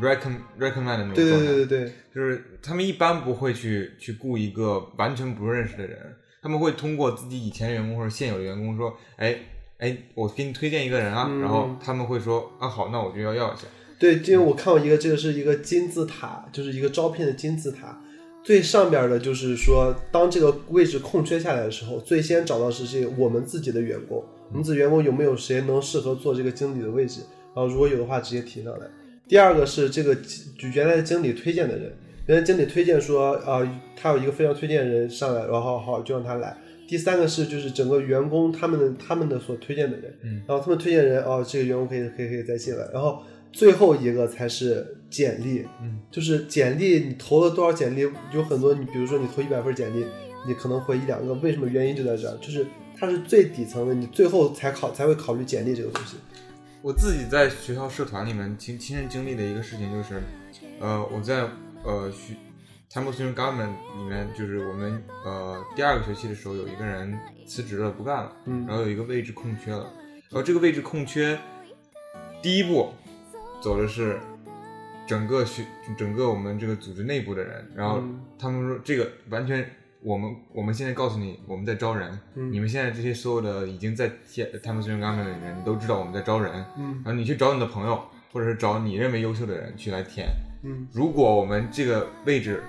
[0.00, 1.46] recommend recommend 的那种对状态。
[1.46, 5.98] 对对对对，就是他们一般不会去去雇一个完全不认识的人，
[6.40, 9.36] 他们会通过自己以前的员工或者现有的员工说，哎
[9.78, 13.64] 哎，我给你推荐一个人啊，嗯然后他们会说啊好，那我就要要一下。
[13.98, 18.00] 对，因为我看过一个，这个是一个金字塔，就是一个招聘的金字塔。
[18.42, 27.20] 最上边的就是说，当这个位置空缺下来的时候，最先找到是这我们自己的员工，我们自己员工有没有谁能适合做这个经理的位置，
[27.54, 28.86] 然后如果有的话，直接提上来。
[29.28, 31.92] 第二个是这个就原来的经理推荐的人，
[32.26, 33.60] 原来经理推荐说啊、
[33.94, 36.56] 他有一个非常推荐的人上来，然后好就让他来。
[36.88, 43.22] 第三个是就是整个员工他们的他们的所推荐的人，嗯然后他们推荐人哦，这个员工可以可以可以再进来，然后
[43.52, 48.00] 最后一个才是简历，嗯，就是简历你投了多少简历，
[48.32, 50.04] 有很多你比如说你投一百份简历，
[50.46, 56.16] 你可能回一两个，为什么原因就在这儿，就是它是最底层的，你最后才考才会考虑简历这个东西。
[56.82, 60.22] 我自己在学校社团里面亲亲身经历的一个事情就是，
[60.80, 61.46] 呃，我在
[61.84, 62.34] 呃学
[62.90, 68.64] Temple Student Government 里面，就是我们呃第二个学期的时候，有一个人辞职了，不干了，嗯。
[68.66, 69.92] 然后有一个位置空缺了，
[70.30, 71.38] 然后这个位置空缺，
[72.40, 72.90] 第一步
[73.60, 74.18] 走的是
[75.06, 75.64] 整个学
[75.96, 79.68] 整个我们这个组织内部的人，然后嗯他们说这个完全。
[80.02, 82.18] 我们我们现在告诉你，我们在招人。
[82.34, 86.64] 嗯你们现在这些所有的已经在 Temple Student Government 的人，你都知道我们在招人。
[86.78, 90.26] 嗯然后你去找你的朋友，或者是找你认为优秀的人去来填。
[90.64, 92.62] 嗯如果我们这个位置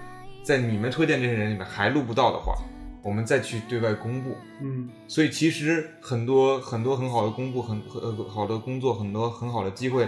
[0.43, 2.54] 在你们推荐这些人里面还录不到的话，
[3.01, 4.36] 我们再去对外公布。
[4.60, 10.06] 嗯所以其实很多很多很好的公布，很很很好的工作，很多很好的机会，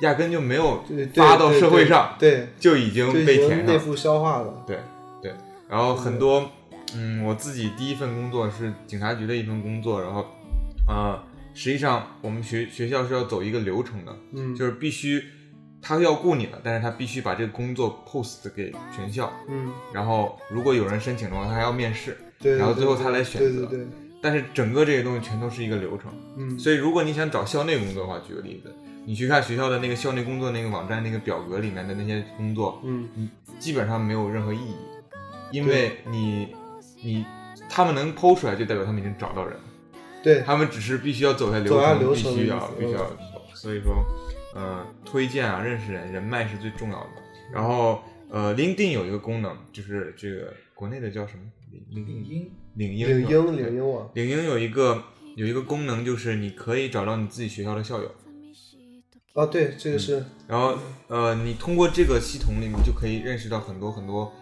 [0.00, 0.82] 压根就没有
[1.14, 3.66] 发到社会上，对，就已经对就已经被填上。
[3.66, 4.64] 内部消化了。
[4.66, 4.78] 对
[5.22, 5.32] 对，
[5.68, 6.50] 然后很多，
[6.94, 10.26] 嗯，我自己第一份工作是警察局的一份工作，然后，
[10.88, 11.22] 呃，
[11.54, 15.22] 实际上我们学学校是要走一个流程的，嗯，就是必须
[15.82, 23.86] 他要雇你了，但是他必须把这个工作 post 给全校，嗯，然后如果有人申请的话，他还要面试，对，然后最后他来选择对对对，
[24.22, 28.74] 但是整个这些东西全都是一个流程，嗯，所以如果你想找校内工作的话，举个例子，
[29.06, 33.08] 你去看学校的那个校内工作那个网站那个表格里面的那些工作，嗯
[33.58, 34.74] 基本上没有任何意义，
[35.50, 36.54] 因为你
[37.02, 37.24] 你
[37.68, 39.60] 他们能剖出来，就代表他们已经找到人了。
[40.22, 43.10] 对，他们只是必须要走下流程，流程必须要必须要。
[43.54, 44.04] 所以说，
[44.54, 47.10] 呃，推荐啊，认识人，人脉是最重要的。
[47.52, 51.42] 然后，呃，LinkedIn 有一个功能，就是这个国内的叫什么？
[51.90, 55.02] 领领领英领英领英领英网，领英有一个
[55.36, 58.10] 有一个功能，就是你可以找到你自己学校的校友，
[59.34, 64.32] 啊，对，这个是然后呃，你通过这个系统里，面就可以认识到很多很多。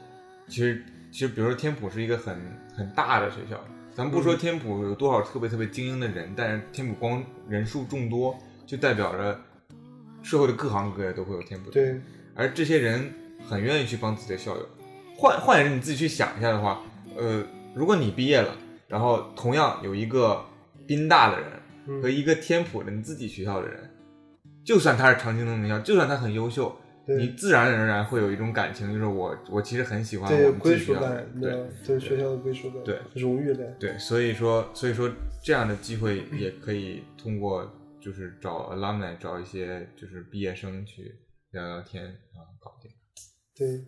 [0.48, 2.40] 其实其实，比如说天普是一个很
[2.74, 3.62] 很大的学校，
[3.94, 9.38] 咱不说天普有多少特别特别精英的人，但是天普光人数众多，就代表着
[10.22, 11.70] 社会的各行各业都会有天普。
[11.70, 12.00] 对，
[12.34, 13.12] 而这些人
[13.46, 14.66] 很愿意去帮自己的校友。
[15.14, 16.80] 换换言之，你自己去想一下的话，
[17.14, 20.42] 呃，如果你毕业了，然后同样有一个
[20.86, 21.50] 宾大的人
[21.88, 23.87] 嗯和一个天普的你自己学校的人，
[24.67, 26.73] 就算他是常青藤名校，就算他很优秀，
[27.05, 35.09] 对你自然而然会有一种感情，就是我我其实很喜欢对我们自己学校的归属感人，，对对对学校的归属感，对荣誉感，对，所以说所以说
[35.43, 37.69] 这样的机会也可以通过
[38.01, 41.15] 就是找 alumni 找一些就是毕业生去
[41.51, 42.91] 聊聊天啊，搞定。
[43.55, 43.85] 对，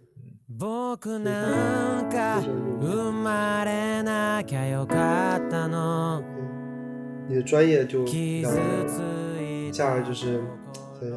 [0.59, 2.39] 僕なんか
[2.79, 6.21] 生まれなきゃよかったの
[7.27, 9.01] 你的专业就傷聊完了，つ
[9.41, 10.39] い接下来就是
[11.00, 11.10] 对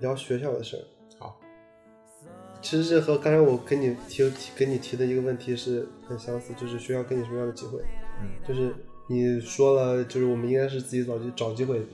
[0.00, 0.82] 聊学校的事儿。
[1.18, 1.40] 好，
[2.62, 7.82] 其实这和刚才我跟你提提跟你提的一个问题是很相似，就是学校给你什么样的机会？
[8.22, 8.72] 嗯，就是
[9.08, 11.84] 你说了，就是我们应该是自己找机找机会，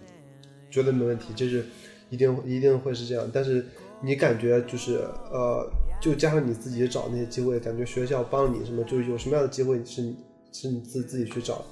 [0.70, 1.64] 绝对没问题，就是
[2.10, 3.28] 一定一定会是这样。
[3.32, 3.64] 但是
[4.02, 4.96] 你感觉就是
[5.32, 5.66] 呃，
[6.00, 10.16] 就加上你自己找那些机会，感觉学校帮你什么，就是有什么样的机会是你
[10.52, 11.64] 是你自自己去找，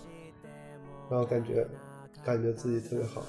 [1.11, 1.67] 然后感觉
[2.25, 3.23] 感觉自己特别好。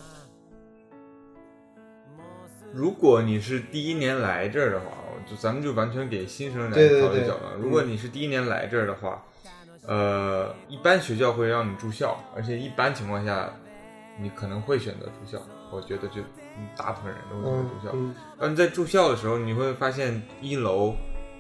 [2.74, 4.88] 如果你是第一年来这儿的话，
[5.30, 7.46] 就咱们就完全给新生来考虑角度。
[7.62, 9.24] 如果你是第一年来这儿的话，
[9.86, 13.54] 呃，一般学校会让你住校，而且一般情况下，
[14.20, 15.40] 你可能会选择住校。
[15.72, 17.92] 我觉得就嗯大部分人都会选择嗯住校。
[17.96, 20.96] 嗯当你在住校的时候，你会发现一楼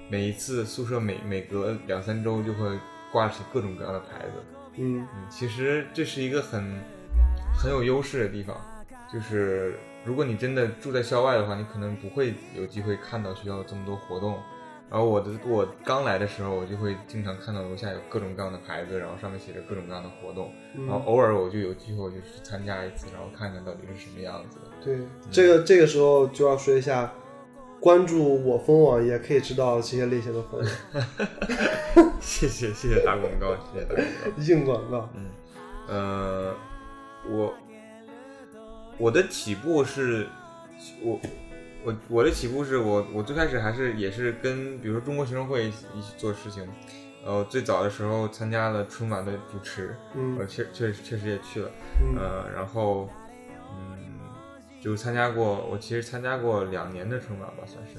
[0.09, 2.77] 每一次宿舍每每隔两三周就会
[3.11, 4.33] 挂起各种各样的牌子。
[4.77, 6.79] 嗯嗯，其实这是一个很
[7.57, 8.55] 很有优势的地方，
[9.11, 14.37] 就是如果你真的住在校外的话，你可能不会有机会看到学校这么多活动。
[14.89, 24.65] 然后我的我刚来的时候，我就会经常看到楼下有各种各样的牌子，然后上面写着各种各样的活动，嗯然后偶尔我就有机会我就去参加一次，然后看看到底是什么样子的。
[24.83, 24.99] 对，
[25.31, 27.11] 这个这个时候就要说一下，
[27.79, 30.69] 关注我蜂网也可以知道这些类型的活动，
[32.21, 34.43] 谢谢谢谢打广告，谢谢打广告。
[34.43, 35.09] 硬广告。
[35.15, 35.25] 嗯，
[35.87, 36.53] 呃，
[37.31, 37.51] 我
[38.97, 40.27] 我的起步是，
[41.01, 41.19] 我
[41.83, 46.67] 我我的起步是我我最开始还是也是跟比如说中国学生会一起一起做事情，
[47.25, 51.69] 呃，最早的时候参加了春晚的主持，嗯我确确确实也去了，
[52.01, 52.15] 嗯。
[52.17, 53.09] 呃，然后
[53.71, 54.19] 嗯，
[54.81, 57.95] 就参加过，我其实参加过两年的春晚吧，算是。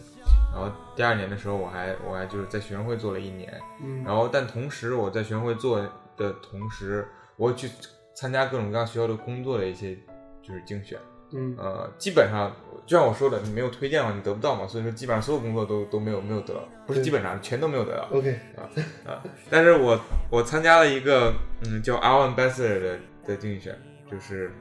[0.53, 3.53] 然后第二年的时候，我还我还就是在学生会做了一年，
[3.83, 4.05] 嗯。
[4.05, 5.81] 然后但同时我在学生会做
[6.17, 7.69] 的同时，我去
[8.15, 9.99] 参加各种各样学校的工作的一些
[10.47, 10.99] 就是竞选，
[11.33, 12.55] 嗯呃，基本上
[12.87, 18.07] 就像我说的，你没有推荐嘛，你得不到嘛，所以说基本上所有工作都都没有没有得到，不是基本上全都没有得到。
[18.13, 18.69] ，OK，啊
[19.07, 19.23] 啊！
[19.49, 19.99] 但是我
[20.31, 21.33] 我参加了一个
[21.65, 23.75] 嗯叫 Our Ambassador 的的竞选，
[24.11, 24.53] 就是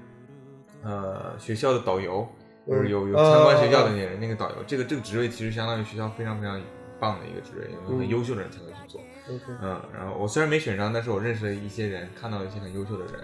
[0.84, 2.26] 呃学校的导游，
[2.66, 6.62] 就是有有嗯参观学校的啊那些人，那个导游，这个这个职位其实相当于学校非常非常
[7.00, 9.02] 棒的一个职位，因为很嗯优秀的人才会去做。
[9.30, 13.24] OK，嗯，然后我虽然没选上，但是我认识了一些人，看到了一些很优秀的人，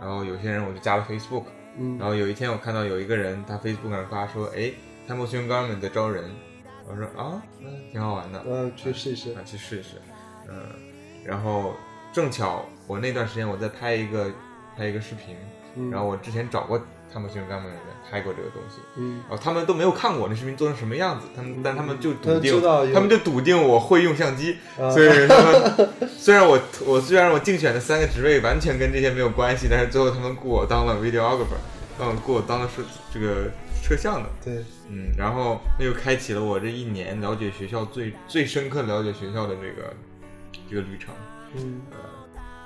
[0.00, 1.44] 然后有些人我就加了 Facebook，
[1.78, 1.96] 嗯。
[1.98, 4.74] 然后有一天我看到有一个人他 Facebook 上发说，哎 e
[5.06, 6.30] m p l e Garment 在招人，
[6.86, 9.32] 我说啊，嗯，挺好玩的，嗯，去试一试。
[9.32, 9.96] 啊，去试一试，
[10.48, 10.54] 嗯，
[11.24, 11.74] 然后
[12.12, 14.30] 正巧我那段时间我在拍一个
[14.76, 15.36] 拍一个视频，
[15.76, 15.90] 嗯。
[15.90, 16.80] 然后我之前找过
[17.12, 19.22] 他们学生干部的人拍过这个东西，嗯。
[19.28, 22.60] 然后他们都没有看过我那视频做成什么样子，他们但他们就笃定
[22.92, 24.90] 他们就笃定我会用相机，啊。
[24.90, 31.58] 所以他们虽然我我虽然我竞选的三个职位完全跟这些没有关系，但是最后他们雇我当了 videographer，
[31.98, 33.50] 让我雇我当了摄这个
[33.82, 39.94] 摄像的，对，嗯，然后那就开启了我这一年了解学校最最深刻了解学校的这个
[40.68, 41.14] 这个旅程。
[41.56, 41.80] 嗯。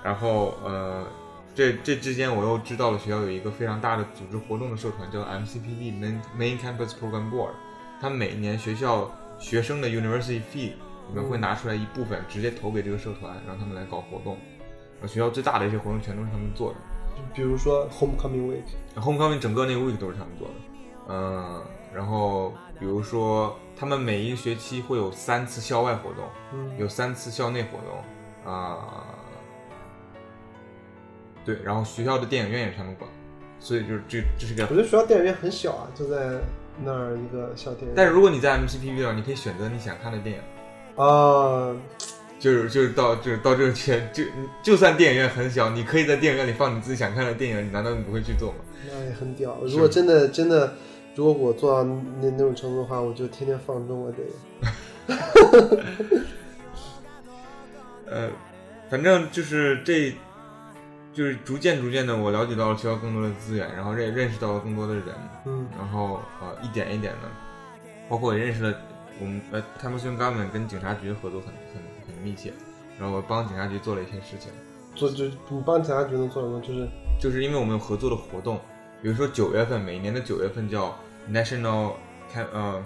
[0.04, 1.06] 然后呃，
[1.54, 7.52] 这这之间我又知道了学校有一个非常大的组织活动的社团，叫 MCPD Main Main Campus Program Board。
[8.00, 14.38] 它每年学校学生的 University Fee 里面会拿出来一部分直接投给这个社团，让他们来搞活动。
[15.00, 16.78] 呃学校最大的一些活动全都是他们做的。
[17.34, 20.54] 比如说 Homecoming Week，Homecoming 整个那个 week 都是他们做的，
[21.08, 21.62] 嗯，
[21.92, 29.11] 然后比如说他们每一个学期会有三次校外活动，嗯有三次校内活动，啊、
[31.44, 33.10] 对，然后学校的电影院也是他们管，
[33.58, 36.38] 所以就是这这是个我觉得学校电影院很小啊，就在
[36.84, 37.94] 那儿一个小电影院。
[37.96, 40.42] 但是如果你在 MCP 遇到，你可以选择你想看的电影，
[41.04, 41.74] 啊，
[42.38, 44.24] 就是就是到就是到这个圈，就
[44.62, 48.58] 就算电影院很小，你可以在电影院里放你自己想看的电影，你难道你不会去做吗？
[48.86, 49.58] 那也很屌。
[49.62, 50.74] 如果真的真的，
[51.14, 54.34] 如果我做到那那种程度的话，我就天天放中国电影。
[58.06, 58.28] 呃，
[58.90, 60.14] 反正就是这，
[61.12, 65.04] 就是逐渐逐渐的，我了解到了学校更多的资源，然后认认识到了更多的人，
[65.44, 67.28] 嗯然后呃一点一点的，
[68.08, 68.74] 包括也认识了
[69.20, 72.52] 我们呃 a s o n Government 跟警察局的合作很很很密切，
[72.98, 74.50] 然后我帮警察局做了一些事情，
[74.94, 76.60] 做就你帮警察局能做什么？
[76.60, 76.88] 就是
[77.20, 78.58] 就是因为我们有合作的活动，
[79.02, 80.96] 比如说九月份，每年的九月份叫
[81.30, 81.92] National
[82.32, 82.82] Camp 呃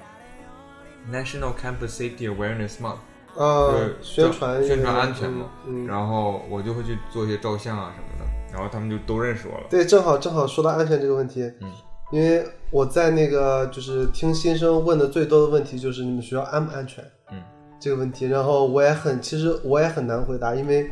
[1.10, 2.98] National Campus Safety Awareness Month，
[3.36, 9.66] 啊就是，宣传宣传安全嘛，嗯，嗯然后我就会去做一些照相啊什么的，然后他们就都认识我了。
[9.70, 11.70] 对，正好正好说到安全这个问题，嗯，
[12.12, 17.04] 因为我在那个就是听新生问的最多的问题就是你们学校安不安全？
[17.30, 17.42] 嗯，
[17.78, 20.90] 这个问题，然后我也很其实我也很难回答，因为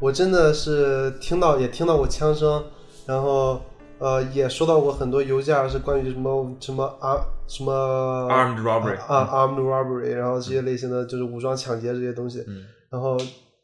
[0.00, 2.64] 我真的是听到也听到过枪声，
[3.06, 3.60] 然后
[3.98, 13.16] 呃也收到过很多邮件是关于什么什么啊什么 Armed robbery 啊、armed robbery，然后这些类型的就是武装抢劫这些东西，嗯，然后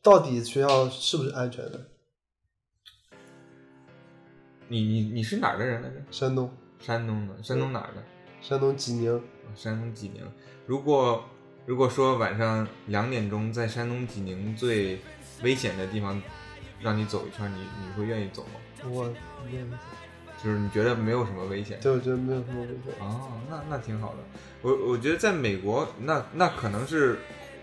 [0.03, 1.81] 到底学校是不是安全的？
[4.69, 5.97] 你你你是哪儿的人来着？
[6.11, 8.03] 山东，山东的，山东哪儿的？
[8.41, 9.21] 山东济宁。
[9.55, 10.23] 山东济宁。
[10.67, 11.23] 如果
[11.67, 14.99] 如果说晚上两点钟在山东济宁最
[15.43, 16.21] 危险的地方
[16.81, 18.53] 让你走一圈，你你会愿意走吗？
[18.91, 19.05] 我
[20.45, 21.79] 就是你觉得没有什么危险？
[21.81, 22.93] 对，我觉得没有什么危险。
[23.01, 24.17] 哦，那那挺好的。
[24.61, 27.19] 我我觉得在美国，那那可能是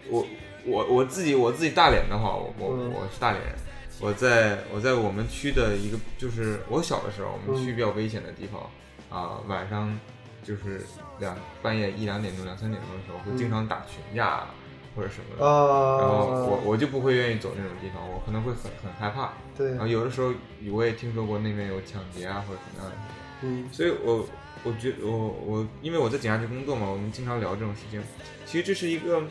[0.09, 0.25] 我
[0.65, 3.53] 我我自己我自己大连的话，我我、嗯我是大连人。
[3.99, 8.67] 我在我在我们区的一个，就是我小的时候，我们区比较危险的地方
[9.15, 9.95] 啊、晚上
[10.43, 10.81] 就是
[11.19, 14.55] 两半夜一两点钟、两三点钟的时候，会经常打群架啊
[14.95, 15.45] 或者什么的。
[15.45, 19.33] 啊，然后我我就不会愿意走那种地方，我可能会很很害怕。
[19.57, 20.33] 对然，后有的时候
[20.71, 22.97] 我也听说过那边有抢劫啊或者怎么样的。
[23.43, 24.27] 嗯所以我
[24.63, 25.09] 我觉我
[25.45, 28.01] 我因为我在警察局工作嘛，我们经常聊这种事情。
[28.45, 29.23] 其实这是一个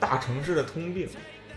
[0.00, 1.08] 大城市的通病，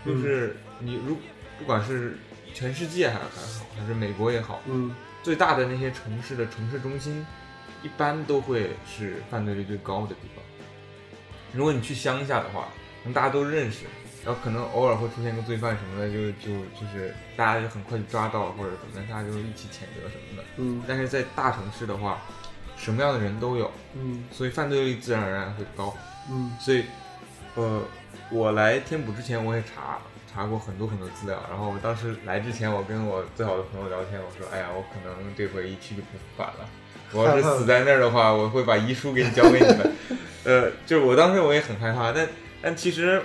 [0.04, 1.16] 就是你如
[1.58, 2.18] 不管是
[2.52, 7.26] 全世界还还好，还是美国也好，嗯最大的那些城市的城市中心，
[7.82, 10.44] 一般都会是犯罪率最高的地方。
[11.52, 12.68] 如果你去乡下的话，可
[13.08, 13.86] 能大家都认识，
[14.24, 20.44] 然后可能偶尔会出现个罪犯什么的，就就就是大家就很快就抓到或者怎么的，大家就一起谴责什么的。
[20.58, 22.18] 嗯但是在大城市的话，
[22.76, 25.96] 什么样的人都有，嗯所以犯罪率自然而然会高。
[26.30, 26.84] 嗯所以，
[27.54, 27.82] 呃，
[28.30, 29.98] 我来天普之前，我也查
[30.30, 31.42] 查过很多很多资料。
[31.48, 36.68] 然后我当时来之前，我跟我最好的朋友聊天，我说：“哎呀，我可能这回一去就不复返了。
[37.12, 39.92] 我要是死在那儿的话，我会把遗书给你交给你们。”
[40.44, 42.28] 呃，就是我当时我也很害怕，但
[42.60, 43.22] 但其实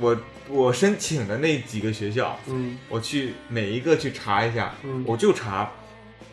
[0.00, 0.16] 我
[0.48, 5.70] 我申请的那几个学校，嗯我去每一个去查一下，嗯我就查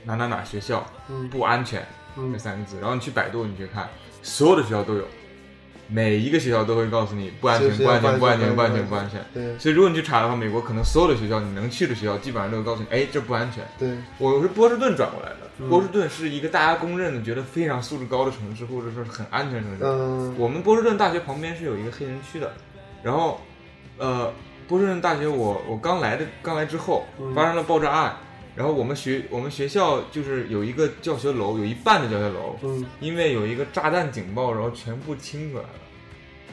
[0.04, 3.88] 哪哪哪学校嗯不安全这嗯三个字，然后你去百度你去看，
[4.24, 5.08] 所有的学校都有，
[5.92, 9.26] 每一个学校都会告诉你不安全不安全不安全不安全全不安全。
[9.34, 13.62] 对所以如果你去查的话，美国可能所有的学校你能去的学校，基本上都会告诉你，哎，这不安全。
[13.78, 19.84] 对我是波士顿转过来的，嗯波士顿是一个大家公认的觉得非常素质高的城市，或者说是很安全的城市。
[19.84, 22.54] 嗯我们波士顿大学旁边是有一个黑人区的，
[23.04, 23.42] 然后，
[23.98, 24.34] 呃，
[24.68, 28.16] 波士顿大学我我刚来的刚来之后嗯发生了爆炸案，
[28.56, 32.86] 然后我们学我们学校就是有一个教学楼，有一半的教学楼嗯。
[33.00, 35.70] 因为有一个炸弹警报，然后全部清出来了，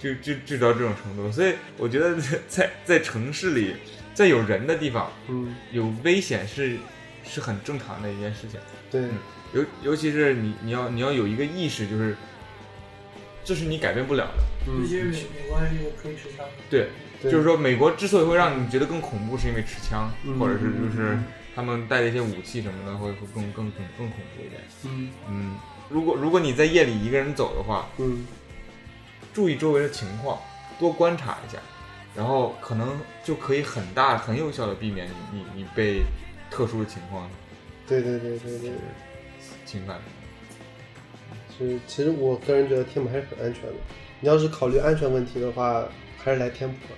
[0.00, 3.74] 就就就到这种程度，所以我觉得在在城市里，
[4.14, 5.54] 在有人的地方嗯。
[5.72, 6.78] 有危险是
[7.24, 8.60] 是很正常的一件事情。
[8.90, 9.08] 对。
[9.54, 12.14] 尤尤其是你你要你要有一个意识，就是
[13.42, 14.42] 这是你改变不了的。
[14.66, 16.88] 尤嗯其是美美国还是一个可以持枪，对，
[17.22, 17.32] 对。
[17.32, 20.38] 就是说美国之所以会让你觉得更恐怖，是因为持枪，嗯。
[20.38, 21.24] 或者是就是嗯
[21.58, 24.62] 他们带的一些武器什么的，会会更更更更恐怖一点。
[24.84, 25.56] 嗯嗯，
[25.88, 28.24] 如果如果你在夜里一个人走的话，嗯
[29.34, 30.38] 注意周围的情况，
[30.78, 31.58] 多观察一下，
[32.14, 36.04] 然后可能就可以很大很有效的避免你你你被
[36.48, 37.28] 特殊的情况
[37.88, 38.70] 对对对对对，
[39.66, 40.00] 侵犯。
[41.58, 43.74] 是其实我个人觉得天普还是很安全的。
[44.20, 45.84] 你要是考虑安全问题的话，
[46.22, 46.94] 还是来天普吧，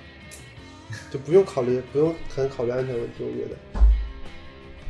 [1.11, 3.56] 就不用考虑不用很考虑安全问题，我觉得，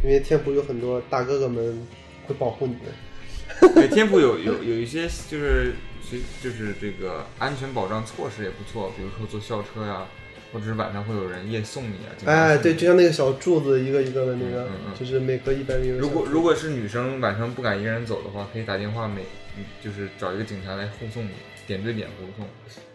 [0.03, 1.87] 因为天府有很多大哥哥们
[2.27, 3.75] 会保护你们。
[3.75, 10.07] 对，天府有有有一些就是学就是这个安全保障措施也不错，比如说坐校车呀，
[10.53, 12.09] 或者是晚上会有人夜送你啊。
[12.25, 19.23] 哎，对，就像那个小柱子一个一个的那个，嗯嗯嗯就是每隔一百米如果如果是女生晚上不敢一个人走的话，可以打电话每
[19.59, 21.31] 嗯就是找一个警察来护送你，
[21.71, 22.45] 点对点沟通。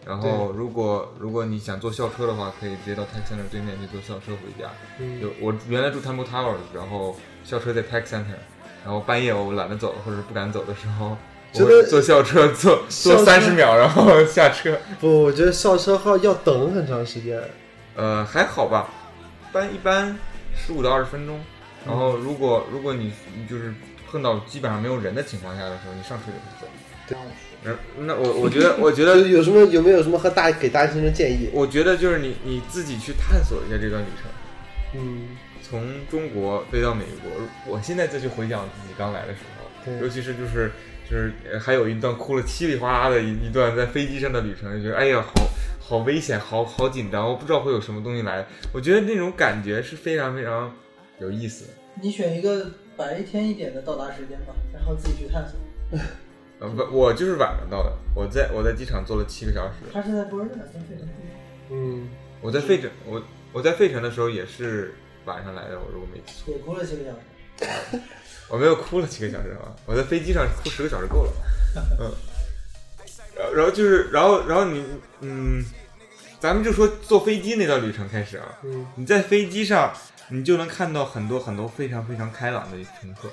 [0.04, 4.70] 然后如果如果你想坐校车的话，可以直接到 Tech Center 对面去坐校车回家。
[4.98, 8.38] 嗯有我原来住 Temple Towers，然后校车在 Tech Center，
[8.84, 11.16] 然后半夜我懒得走或者是不敢走的时候，
[11.54, 14.78] 我觉得会坐校车坐坐三十秒，然后 下车。
[15.00, 17.42] 不，我觉得校车号要等很长时间。
[17.96, 18.88] 呃，还好吧，
[19.50, 20.18] 一般一般
[20.54, 21.40] 十五到二十分钟。
[21.86, 23.72] 然后如果如果你你就是
[24.10, 26.66] 碰到基本上没有人的情况下的时候，你上车就可以走。
[27.66, 31.50] 那那我我觉得我觉得 有什么有没有什么和大给大学生建议？
[31.52, 34.30] 我觉得就是你你自己去探索一下这段旅程。
[34.94, 37.30] 嗯，从中国飞到美国，
[37.66, 40.70] 我现在再去回想自己刚来的时候，对尤其是就是
[41.10, 45.48] 就是呃还有一段哭了稀里哗啦的一一段在飞机上的旅程，就觉得哎呀好
[45.80, 48.46] 好危险，好好紧张，我不知道会有什么东西来。
[48.72, 50.72] 我觉得那种感觉是非常非常
[51.18, 51.72] 有意思的。
[52.00, 55.58] 你选一个白天一点的到达时间吧，然后自己去探索。
[56.58, 61.36] 呃不，我就是晚上到的，我在我在机场坐了七个小时，他是在波士顿，跟费城不一样。
[61.70, 62.08] 嗯，
[62.40, 64.94] 我在费城我我在费城的时候也是
[65.24, 68.00] 晚上来的，我如果没记错，也哭了七个小时。
[68.48, 71.32] 我没有哭了七个小时啊，我在飞机上哭十个小时够了，
[71.98, 72.12] 嗯，
[73.36, 74.84] 然后然后就是然后然后你
[75.20, 75.64] 嗯，
[76.38, 79.92] 咱们就说坐飞机那段旅程开始啊，嗯，你在飞机上
[80.28, 83.28] 你就能看到很多很多非常非常开朗的乘客，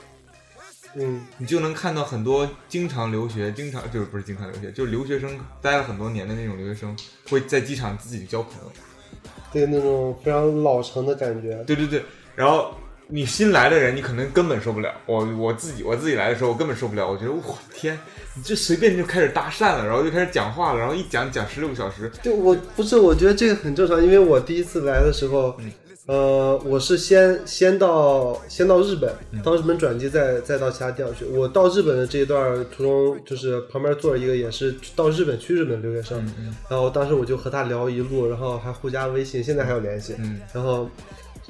[0.95, 6.95] 嗯，你就能看到很多经常留学、经常就是不是经常留学，就是留学生待了很多年的那种留学生，
[7.29, 8.71] 会在机场自己交朋友。
[9.51, 11.63] 对，那种非常老成的感觉。
[11.65, 12.03] 对对对，
[12.35, 12.75] 然后
[13.07, 14.91] 你新来的人，你可能根本受不了。
[15.05, 17.09] 我我自己我自己来的时候，我根本受不了。
[17.09, 17.41] 我觉得我
[17.73, 17.97] 天，
[18.35, 22.11] 你这随便就开始搭讪了，然后就开始讲话了，然后一讲讲十六个小时。
[22.21, 25.55] 就我不是，我觉得这个很正常，因为我第一次来的时候，
[26.05, 29.09] 呃，我是先先到先到日本，
[29.41, 31.23] 到日本转机，再再到其他地方去。
[31.23, 36.17] 我到日本的这一段途中，就是旁边坐着一个也是到日本去日本的留学生，
[36.69, 40.15] 然后当时我就和他聊一路，然后还互加微信，现在还有联系。
[40.19, 40.89] 嗯然后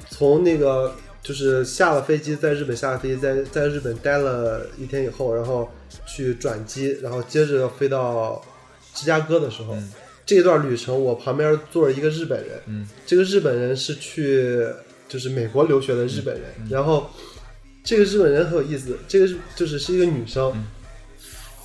[0.08, 5.68] 从那个就是下了飞机，在日本下了飞机，在在日本待了一天以后，然后
[6.06, 8.40] 去转机，然后接着飞到
[8.94, 9.76] 芝加哥的时候，
[10.26, 14.66] 这段旅程我旁边坐着一个日本人，嗯这个日本人是去
[15.08, 17.10] 就是美国留学的日本人，然后
[17.82, 20.52] 这个日本人很有意思，这个是就是是一个女生。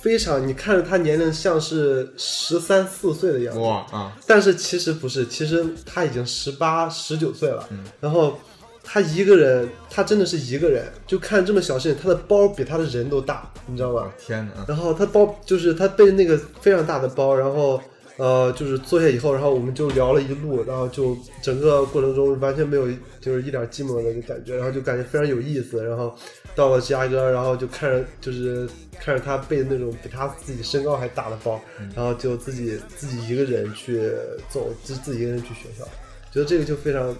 [0.02, 7.68] 非常，你看着她年龄像是十三四岁的样子，哇啊，但是其实不是，其实她已经十八、十九岁了。
[8.00, 8.38] 然后
[8.82, 14.10] 她一个人，她真的是一个人，就看这么小事情，她的包比她的人都大，你知道吧？
[14.18, 14.64] 天哪！
[14.66, 17.78] 然后她包就是她背那个非常大的包，然后
[18.20, 22.86] 呃，就是坐下以后，然后我们就聊了一路，然后就整个过程中完全没有
[23.18, 25.82] 就是一点寂寞的感觉，然后就感觉非常有意思。
[25.82, 26.14] 然后
[26.54, 28.68] 到了芝加哥，然后就看着就是
[29.00, 31.58] 看着他背那种比他自己身高还大的包，
[31.96, 34.12] 然后就自己自己一个人去
[34.50, 35.82] 走，自自己一个人去学校，
[36.30, 37.16] 觉得这个就非常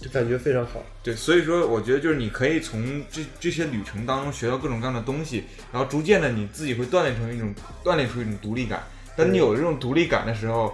[0.00, 0.82] 就感觉非常好。
[1.02, 8.82] 对，所以说我觉得就是你可以从这这些旅程当中学到各种各样的东西，然后逐渐的你自己会锻炼成一种锻炼出一种独立感。
[9.18, 10.72] 当你有这种独立感的时候，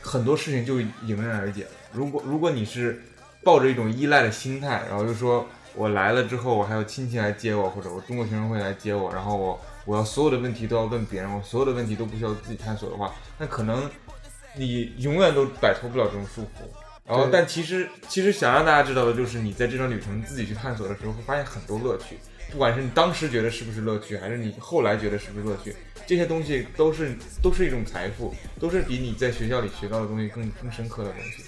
[0.00, 1.70] 很多事情就迎刃而解了。
[1.92, 3.02] 如果如果你是
[3.42, 13.90] 抱着一种依赖的心态，然后就说我来了之后，我还有亲戚来接我，或者我中国学生会来接我，然后我我要所有的问题都要问别人，我所有的问题都不需要自己探索的话，那可能
[14.54, 16.62] 你永远都摆脱不了这种束缚。
[17.04, 22.16] 然后，但其实其实想让大家知道的就是，你在这段旅程自己去探索的时候，会发现很多乐趣。
[22.52, 25.74] 不管是你当时觉得是不是乐趣，还是你后来觉得是不是乐趣，
[26.06, 31.42] 这些东西都是都是一种财富，都是比你在学校里学到的东西更更深刻的东西。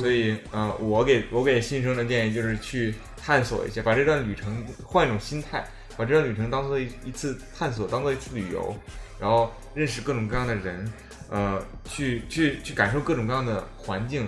[0.00, 5.64] 所以，呃，我给我给新生的建议就是去探索一下，把这段旅程换一种心态，
[5.96, 8.74] 把这段旅程当做一一次探索，当做一次旅游，
[9.20, 10.92] 然后认识各种各样的人，
[11.30, 14.26] 呃，去去去感受各种各样的环境，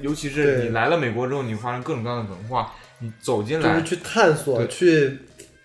[0.00, 4.68] 尤其是你来了美国之后，你会发生各种各样的文化，你走进来，就是去探索，对。
[4.68, 5.18] 去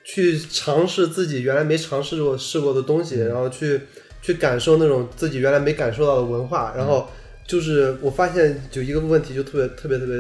[0.04, 3.82] 去尝试自己原来没尝试过试过的东西，然后去
[4.22, 6.74] 去感受那种自己原来没感受到的文化。
[6.76, 7.08] 然后
[7.48, 10.16] 就是我发现有一个问题，就特别特别特别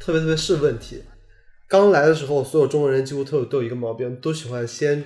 [0.00, 1.02] 特别特别是问题。
[1.66, 5.04] 刚来的时候，所有中国人几乎都有都有一个毛病，都喜欢先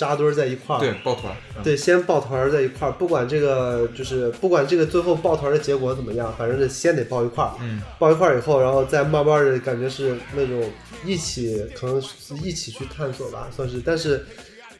[0.00, 1.62] 扎堆儿在一块儿，对抱团，嗯。
[1.62, 7.52] 对，先抱团儿在一块儿，不管这个就是不管这个最后抱团儿的结果怎么样，反正是先得抱一块儿。
[7.60, 10.70] 嗯，抱一块儿以后，然后再慢慢的感觉是那种
[11.04, 12.08] 一起，可能是
[12.42, 13.82] 一起去探索吧，算是。
[13.84, 14.24] 但是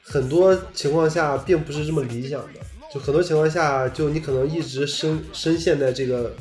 [0.03, 2.61] 很多情况下并不是这么理想的，
[2.93, 6.33] 就很多情况下，就你可能一直深深陷在这个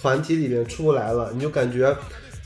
[0.00, 1.92] 团体里面出不来了，你就感觉，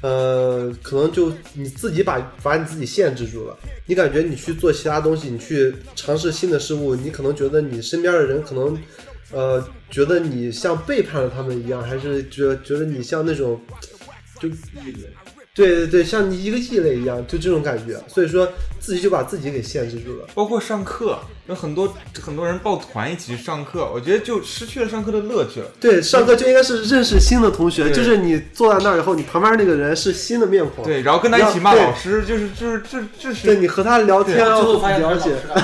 [0.02, 3.58] 呃，可能就你自己把把你自己限制住了。
[3.86, 8.76] 你感觉你去做其他东西，你去尝试新的事物，你可能觉得你身边的人可能，
[9.32, 13.60] 呃，觉得你像背叛了他们一样，还是觉觉得你像那种，
[14.40, 14.48] 就
[15.56, 17.98] 对对对，像你一个异类一样，就这种感觉。
[18.06, 18.46] 所以说
[18.78, 20.26] 自己就把自己给限制住了。
[20.34, 25.66] 包括上课，有很多很多人抱团一起去上课，我觉得就失去了上课的乐趣了。
[25.80, 35.30] 对，上课就应该是认识新的同学，就是你坐在那儿以后，你旁边那个人是新的面孔，对，然后跟他一起骂老师，就是就是这这是对你和他聊天，对然后了解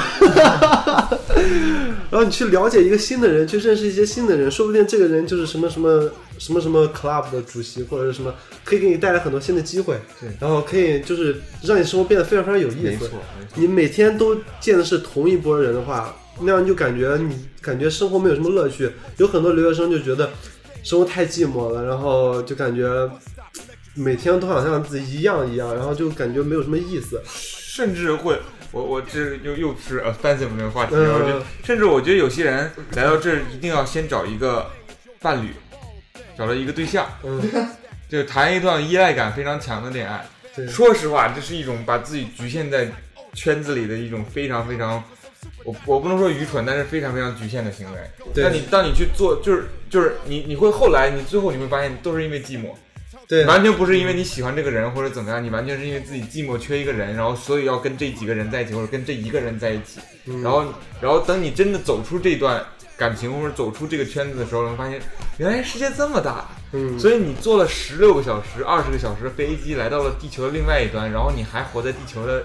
[2.11, 6.11] 然后你去了解一个新的人，去认识一些新的人，说不定这个人就是什么什么
[6.45, 8.35] 什么什么 club 的主席，或者是什么，
[8.65, 13.07] 可以给你带来很多新的机会，对然后可以就是让你生活变得非常非常有意思没错。
[13.07, 13.21] 没错。
[13.55, 18.91] 你每天都见的是同一波人的话，那样你就感觉你感觉生活没有什么乐趣。
[19.19, 20.31] 有很多留学生就觉得
[20.83, 23.09] 生活太寂寞了，然后就感觉
[23.95, 27.23] 每天都好像自己一样一样，然后就感觉没有什么意思。
[27.25, 28.39] 甚至会，
[28.73, 30.97] 我我这又又是 offensive 那个话题，
[31.63, 34.67] 甚至我觉得有些人来到这儿一定要先找一个
[35.21, 35.51] 伴侣，
[36.37, 37.41] 找了一个对象，嗯，
[38.09, 40.25] 就谈一段依赖感非常强的恋爱。
[40.55, 42.87] 对，说实话，这是一种把自己局限在
[43.33, 45.03] 圈子里的一种非常非常，
[45.65, 47.99] 我我不能说愚蠢，但是非常非常局限的行为。
[48.35, 52.75] 对那你当你去做，就是就是你你会后来你最后你会发现都是因为寂寞。
[53.29, 60.01] 对，完全不是因为你喜欢这个人或者怎么样，你完全是因为自己寂寞缺一个人，然后所以要跟这几个人在一起，或者跟这一个人在一起。
[60.27, 60.67] 嗯然后，
[61.01, 62.63] 然后等你真的走出这段
[62.97, 65.01] 感情或者走出这个圈子的时候，你会发现
[65.39, 66.49] 原来世界这么大。
[66.73, 72.45] 嗯，所以你坐了十六个小时、二十个小时的飞机来到了地球的另外一端，然后你还活在地球的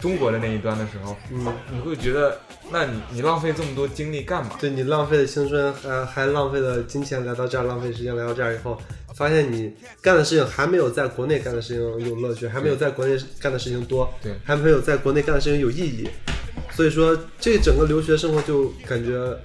[0.00, 2.38] 中国的那一端的时候，嗯，你会觉得，
[2.70, 4.52] 那你你浪费这么多精力干嘛？
[4.60, 8.78] 对你浪费了青春，还还浪费了金钱来到这儿，浪费时间来到这儿以后，
[9.16, 16.08] 发现你干的事情还没有在国内干的事情有乐趣，还没有在国内干的事情多，对还没有在国内干的事情有意义。
[16.70, 19.36] 所以说，这整个留学生活就感觉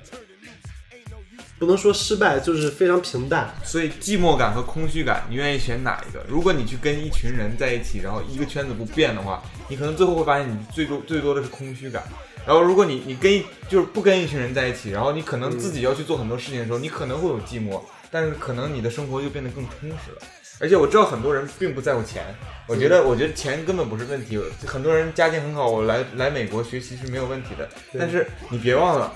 [1.62, 3.54] 不能说失败，就是非常平淡。
[3.64, 6.26] 所以寂寞感和空虚感，你愿意选哪一个？
[6.28, 12.02] 如果你去跟一群人在一起，然后一个圈子不变的话，你可能最后会发现你最多最多的是空虚感。
[12.48, 20.22] 然后如果你你跟一就是不跟一群人在一起，然后你可能自己要去做很多事情的时候，你可能会有寂寞，但是可能你的生活就变得更充实了。
[20.60, 22.26] 而且我知道很多人并不在乎钱，
[22.66, 24.40] 我觉得我觉得钱根本不是问题。
[24.66, 27.70] 很多人家境很好，我来来美国学习是没有问题的。
[28.00, 29.14] 但是你别忘了，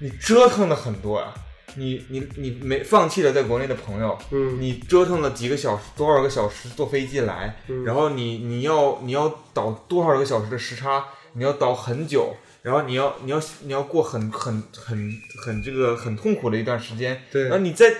[0.00, 1.34] 你折腾了很多啊。
[1.76, 11.04] 你你你没放弃了在国内的朋友，嗯你折腾了几个小时，多少个小时坐飞机来，嗯然后你你要你要倒多少个小时的时差，
[11.34, 15.12] 你要倒很久，然后你要你要你要过很很很
[15.44, 17.94] 很这个很痛苦的一段时间，对然后你在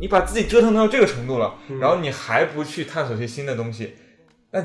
[0.00, 3.94] 你把自己折腾到这个程度了，嗯然后你还不去探索些新的东西，
[4.50, 4.64] 那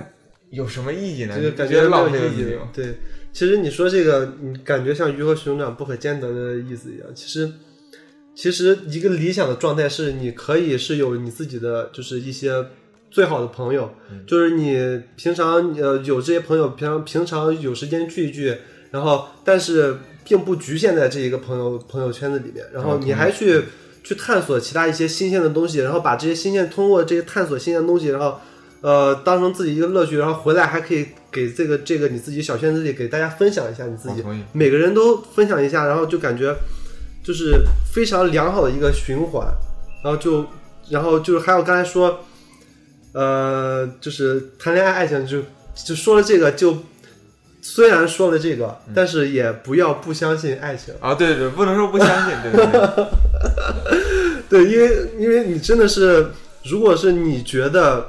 [0.49, 1.35] 有什么意义呢？
[1.35, 2.69] 这你不个感觉浪费了自己吗。？
[2.73, 2.95] 对，
[3.33, 7.07] 其实你说这个，你感觉像鱼和熊掌不可兼得的意思一样。
[7.13, 7.51] 其实，
[8.37, 12.67] 其实一个理想的状态是，你可以是有你自己的，就是一些
[13.09, 14.23] 最好的朋友，嗯。
[14.27, 18.55] 就是你平常呃有这些朋友，平常平常有时间聚一聚，
[18.91, 23.63] 然后但是并不局限在这一个朋友朋友圈子里面，然后你还去
[24.03, 28.39] 去探索其他一些新鲜的东西，然后把这些新鲜通过这些探索新鲜的东西，然后
[28.81, 34.23] 呃当成自己一个乐趣，然后回来还可以给这个这个你自己小圈子里给大家分享一下你自己。
[34.53, 36.55] 每个人都分享一下，然后就感觉
[37.27, 39.45] 就是非常良好的一个循环，
[40.01, 40.45] 然后就
[40.87, 42.19] 然后就是还有刚才说，
[43.11, 45.41] 呃，就是谈恋爱爱情就
[45.75, 46.77] 就说了这个就。
[47.59, 50.93] 虽然说了这个，但是也不要不相信爱情。
[51.01, 53.05] 啊，对对对，不能说不相信，对对对。
[54.47, 56.27] 对， 因为因为你真的是，
[56.63, 58.07] 如果是你觉得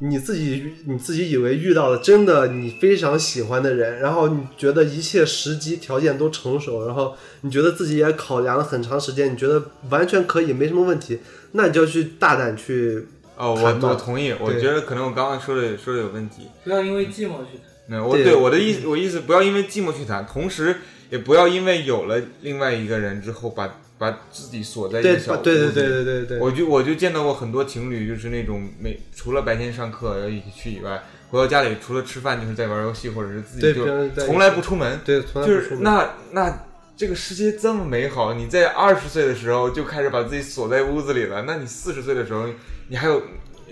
[0.00, 11.20] 你自己你自己以为遇到了真的你非常喜欢的人，然后你觉得一切时机条件都成熟，然后你觉得自己也考量了很长时间，你觉得完全可以没什么问题，
[11.52, 13.06] 那你就去大胆去。
[13.36, 16.48] 哦，我我同意，我觉得可能我刚刚说的说的有问题。
[16.62, 17.74] 不要因为寂寞去谈。
[17.86, 20.76] 那我对对我的意思，我意思不要因为寂寞去谈，同时
[21.10, 33.86] 也不要因为有了另外一个人之后把把自己锁在一对个小对对对对对对，我就我就见到过很多情侣，就是那种每除了白天上课要一起去以外，回到家里除了吃饭就是在玩游戏，或者是自己就
[34.26, 35.00] 从来不出门。
[35.04, 36.66] 对从来就是不出门那那
[36.96, 42.46] 这个世界这么美好，你在二十岁的时候就开始把自己锁在屋子里了，那你四十岁的时候，
[42.88, 43.22] 你还有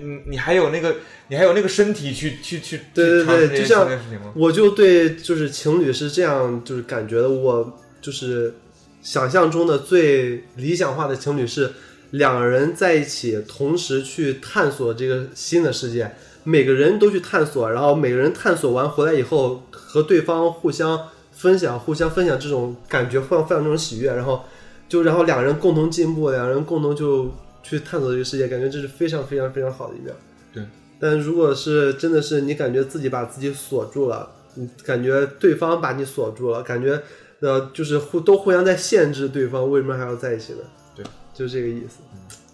[0.00, 0.96] 嗯，你还有那个
[1.28, 4.32] 你还有那个身体去去去对对去尝试这些对就像新的事情吗？
[4.34, 8.54] 我就对就是情侣是这样就是感觉的，我就是
[9.03, 11.72] 想象中的最理想化的情侣是
[12.12, 24.44] 两个人在一起，同时去探索这个新的世界，每个人都去探索，然后每个人探索完回来以后，和对方互相分享，互相分享这种感觉，互相分享这种喜悦，然后
[24.88, 27.32] 就然后两个人共同进步，两个人共同就
[27.62, 30.14] 去探索这个世界，感觉这是非常非常非常好的一面。
[30.53, 30.62] 对。
[31.00, 37.03] 但如果是真的是你感觉自己把自己锁住了，你感觉对方把你锁住了，感觉
[37.43, 40.61] 呃就是互都互相在限制对方，为什么还要在一起呢？
[40.95, 41.99] 对，就这个意思。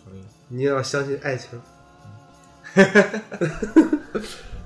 [0.04, 1.60] 同意你要相信爱情。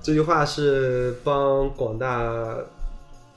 [0.02, 2.56] 这句话是帮广大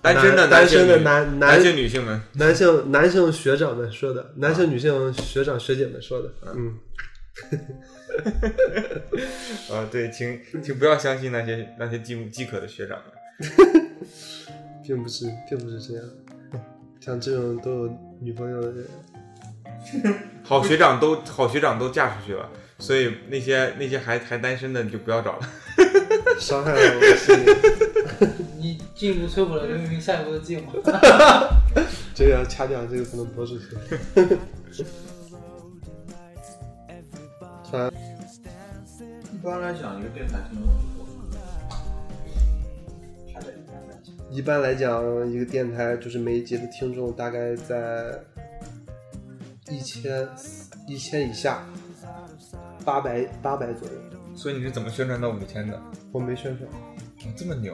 [0.01, 6.31] 单身的男单身的男男男性女性们，男性男性学长们说的，男性女性学长学姐们说的。
[6.55, 6.77] 嗯，
[9.71, 13.07] 啊，对，请请不要相信那些那些饥饥渴的学长们。
[14.85, 16.03] 并不是，并不是这样。
[17.05, 18.87] 像这种都有女朋友的人，
[20.43, 22.49] 好学长都好学长都嫁出去了，
[22.79, 25.47] 所以那些那些还还单身的你就不要找了。
[26.41, 27.55] 伤害了我的心灵。
[28.57, 30.73] 你进一步摧毁了刘明明下一步的计划。
[32.15, 33.65] 这个要掐掉，这个不能播出去。
[37.69, 37.93] 突然，
[39.31, 40.94] 一般来讲，一个电台听众
[44.35, 48.19] 一般来讲，一个电台就是每一节的听众大概在
[49.69, 50.27] 一千
[50.85, 51.63] 一千以下，
[52.83, 53.93] 八百八百左右。
[54.35, 55.81] 所以你是怎么宣传到五千的？
[56.11, 57.73] 我没宣传，哦这么牛？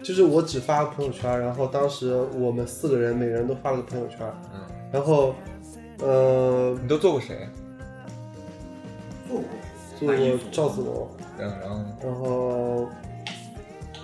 [0.00, 4.18] 就是我只发个朋友圈，然后当时我们四个人每个人都发了个朋友圈，
[4.54, 4.60] 嗯，
[4.92, 5.34] 然后
[5.98, 7.48] 呃你都做过谁？
[9.28, 9.44] 做过
[9.98, 11.96] 做过赵子龙，然后然后呢？
[12.04, 12.88] 然后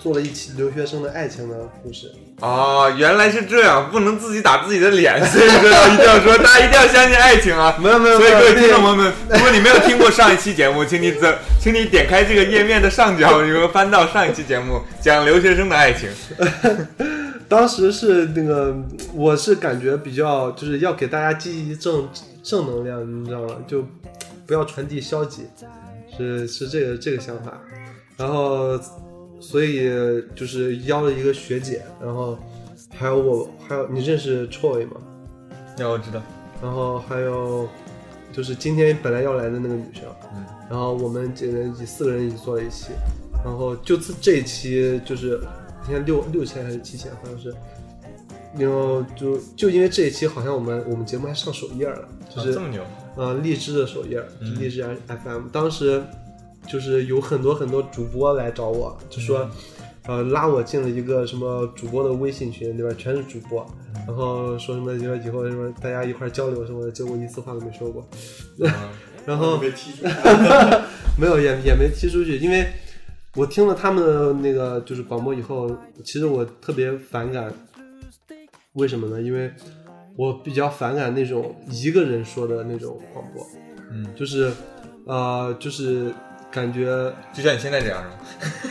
[0.02, 2.10] 做了一期留学生的爱情的故事。
[2.40, 7.78] 哦，原来是这样，不能自己打自己的脸，所以说要一定要说，大家一定要相信爱情啊！
[7.80, 16.08] 没有没有所以各位听众朋友们，如果你没有听过上一期节目，请你怎，请你点开这个页面的上角，你会翻到上一期节目讲留学生的爱情。
[17.48, 18.74] 当时是那个，
[19.14, 22.08] 我是感觉比较就是要给大家积极正
[22.42, 23.54] 正能量，你知道吗？
[23.68, 23.86] 就
[24.46, 25.46] 不要传递消极，
[26.16, 27.52] 是是这个这个想法。
[28.16, 28.78] 然后，
[29.42, 29.90] 所以
[30.36, 32.38] 就是邀了一个学姐，然后
[32.94, 34.92] 还有我，还有你认识 Troy 吗？
[35.78, 36.22] 要我知道，
[36.62, 37.68] 然后还有
[38.32, 42.92] 就是今天本来要来的那个女生，嗯，然后我们几个人一起四个人一起坐了一起，
[43.44, 45.40] 然后就这这一期就是
[45.84, 47.54] 今天六六千还是七千，好像是，
[48.56, 52.82] 然后就就因为这一期好像我们我们节目还上首页了，就是、啊这么牛，
[53.16, 54.22] 呃荔枝的首页，
[54.60, 56.02] 荔枝 FM，、当时
[56.66, 59.40] 就是有很多很多主播来找我，就说。
[59.40, 59.50] 嗯
[60.04, 62.92] 呃，拉我进了一个什么主播的微信群，里边？
[62.96, 68.02] 全是主播，嗯然后说什么以后以后什么大家一块儿交流什么的，结果一次话都没说过。
[68.66, 68.90] 啊
[69.24, 70.08] 然后被踢出去。
[71.16, 72.66] 没有也也没踢出去，因为
[73.36, 75.70] 我听了他们的那个就是广播以后，
[76.02, 77.54] 其实我特别反感。
[78.72, 79.22] 为什么呢？
[79.22, 79.52] 因为
[80.16, 83.46] 我比较反感那种一个人说的那种广播，
[83.92, 84.50] 嗯，就是
[85.06, 86.12] 呃，就是
[86.52, 88.14] 感觉就像你现在这样是吗？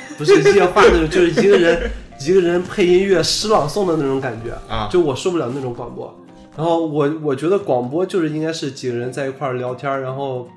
[0.18, 6.16] 不是夜话那种，就是一个人 一个人配音乐诗朗诵的那种感觉啊就我受不了那种广播。
[6.56, 10.48] 然后我我觉得广播就是应该是几个人在一块儿聊天，然后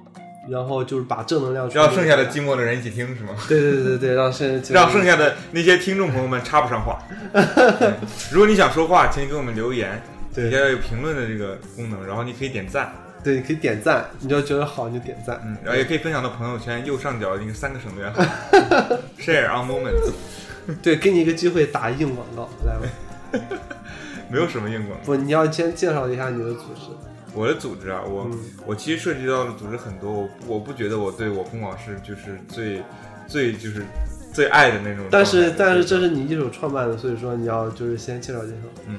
[0.51, 3.31] 然后就是把正能量让剩下的寂寞的人一起听是吗？
[3.49, 6.99] 对对对对对，让剩 让剩下的那些听众朋友们插不上话。
[7.33, 7.95] 嗯
[8.33, 10.03] 如果你想说话，请你给我们留言，
[10.35, 12.93] 对底下有评论的这个功能，然后你可以点赞，
[13.25, 15.41] 对，你可以点赞，你要觉得好你就点赞。
[15.45, 18.22] 嗯，然后也可以分享到朋友圈右上角那个三个省略号，
[19.18, 20.12] share on moments，
[20.83, 23.59] 对，给你一个机会打硬广告，来吧。
[24.31, 25.05] 没有什么硬广告。
[25.07, 26.91] 不，你要先介绍一下你的组织。
[27.33, 32.83] 我的组织啊，我、嗯我其实涉及到的组织很多，我我不觉得我对我空广是就是最
[33.27, 33.85] 最就是
[34.33, 35.05] 最爱的那种。
[35.11, 38.93] 但是但是这是是你一手创办的，所以说你要就是先介绍介绍。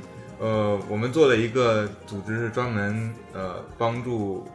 [0.45, 4.47] 呃，我们做了一个组织，是专门呃帮助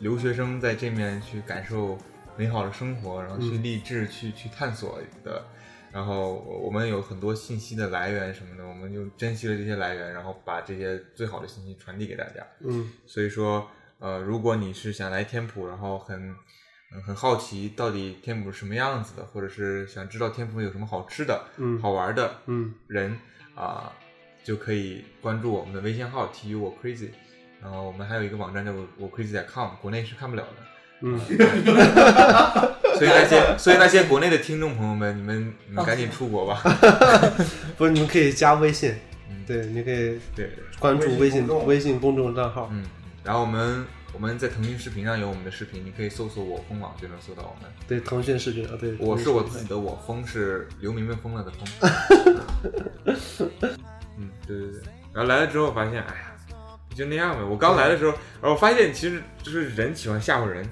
[0.00, 1.96] 留学生在这面去感受
[2.36, 5.44] 美好的生活，然后去嗯励志、去去探索的。
[5.92, 12.44] 然后我们有很多信息的来源什么的，我们就珍惜了这些来源，然后把这些最好的信息传递给大家。
[12.64, 13.70] 嗯所以说，
[14.00, 16.34] 呃，如果你是想来天普，然后很
[16.92, 23.16] 嗯很好奇到底天普是什么样子的，或者是想知道天普有什么好吃的、嗯好玩的嗯人
[23.54, 23.92] 啊、
[24.48, 27.10] 就可以关注我们的微信号 T U 我 crazy，
[27.62, 30.48] 然后我们还有一个网站叫我 crazy.com，国内是看不了的。
[31.02, 31.20] 嗯，
[32.96, 36.62] 所以那些所以那些国内的听众朋友们，你们你们赶紧出国吧。
[37.76, 38.94] 不是，你们可以加微信，
[39.28, 42.70] 嗯，对，你可以对，关注微信微信公众账号。
[42.72, 42.86] 嗯，
[43.22, 43.84] 然后我们
[44.14, 47.70] 我们在腾讯视频上有我们的视频，你可以搜索我疯网就能搜到我们。
[47.86, 49.74] 对腾讯视频啊，对，我是我自己的。
[49.74, 51.68] 的我，疯是刘明明疯了的疯。
[54.18, 54.80] 嗯，对对对。
[55.12, 56.32] 然后来了之后发现，哎呀，
[56.94, 57.42] 就那样呗。
[57.42, 58.12] 我刚来的时候，
[58.42, 60.68] 然后发现其实就是人喜欢吓唬人，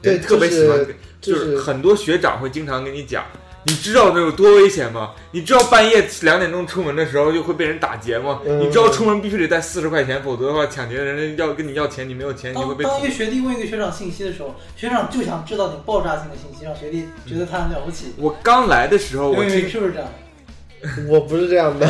[0.00, 3.24] 对人特别喜欢就是，就是很多学长会经常跟你讲。
[3.64, 5.14] 你知道那有多危险吗？
[5.30, 8.40] 你知道半夜两点钟出门的时候就会被人打劫吗？
[8.44, 18.14] 嗯你知道出门必须得带四十块钱，否则的话抢劫的人要跟你要钱，你没有钱你会被当当一个学弟问一个学长信息的时候，学长就想知道你爆炸性的信息，让学弟觉得他很了不起。
[18.16, 20.08] 我刚来的时候，我刘明听是不是这样？
[21.08, 21.86] 我不是这样的，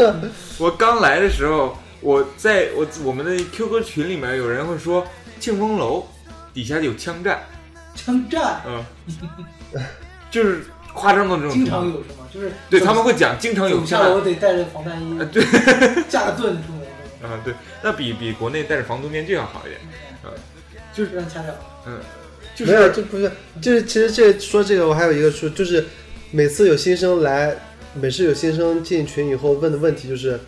[0.58, 5.06] 我刚来的时候，我在我我们的 QQ 群里面有人会说
[5.40, 6.06] 庆丰楼
[6.52, 7.40] 底下有枪战，
[7.94, 8.84] 枪战嗯，
[10.30, 11.64] 就是夸张到这种经。
[11.66, 12.26] 常有什么？
[12.32, 14.24] 就是对他们会讲经常有枪战。
[14.24, 15.42] 得带着防弹衣，对，
[16.08, 19.80] 架个盾出门，啊对，那比比国内戴着防毒面具要好一点。
[20.92, 21.54] 就是让掐掉。
[21.86, 21.98] 嗯，
[22.54, 23.30] 就是没有，这不是，
[23.60, 25.86] 就是其实这说这个，我还有一个说，就是
[26.30, 27.54] 每次有新生来，
[28.00, 30.38] 每次有新生进群以后问的问题就是，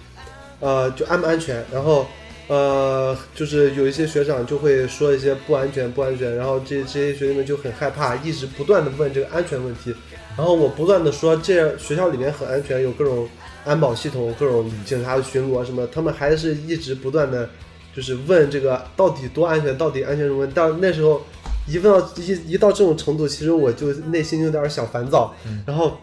[0.60, 1.64] 呃，就安不安全？
[1.72, 2.06] 然后，
[2.46, 9.94] 呃，就是有一些学长就会说一些不安全，不安全，然后这这些学弟们就很害怕，一直不断的问这个安全问题。
[10.36, 13.26] 然后我不断的说，这学校里面很安全，有各种
[13.64, 17.48] 安保系统，各种警察巡逻什么，他们还是一直不断的，
[17.96, 20.46] 就是问这个到底多安全，到底安全什么？
[20.54, 21.22] 但那时候
[21.66, 25.34] 一问到一一到这种程度，其实我就内心有点小烦躁。
[25.66, 25.98] 然后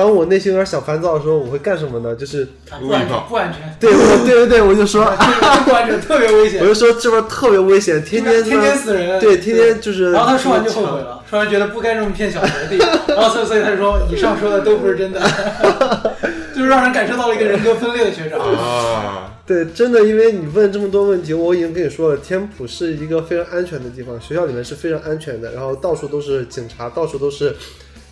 [0.00, 2.16] 当我内心有点小烦躁的时候，我会干什么呢？
[2.16, 9.20] 就是啊不安全，不安全，对我对对对，我就说， 这个不安全，特别危险我，就说这边特别危险，天天天天死人。
[9.20, 10.10] 对天天就是。
[10.12, 12.78] 然后他说完就后悔了，说完觉得不该这么骗小学弟，
[13.08, 15.20] 然后所以所以他就说以上说的都不是真的，
[16.56, 18.40] 就是让人感受到了一个人格分裂的学长。
[18.40, 27.54] 啊，对，真的，因为你问这么多问题，我已经跟你说了，天普是一个非常安全的地方，学校里面是非常安全的，然后到处都是警察，到处都是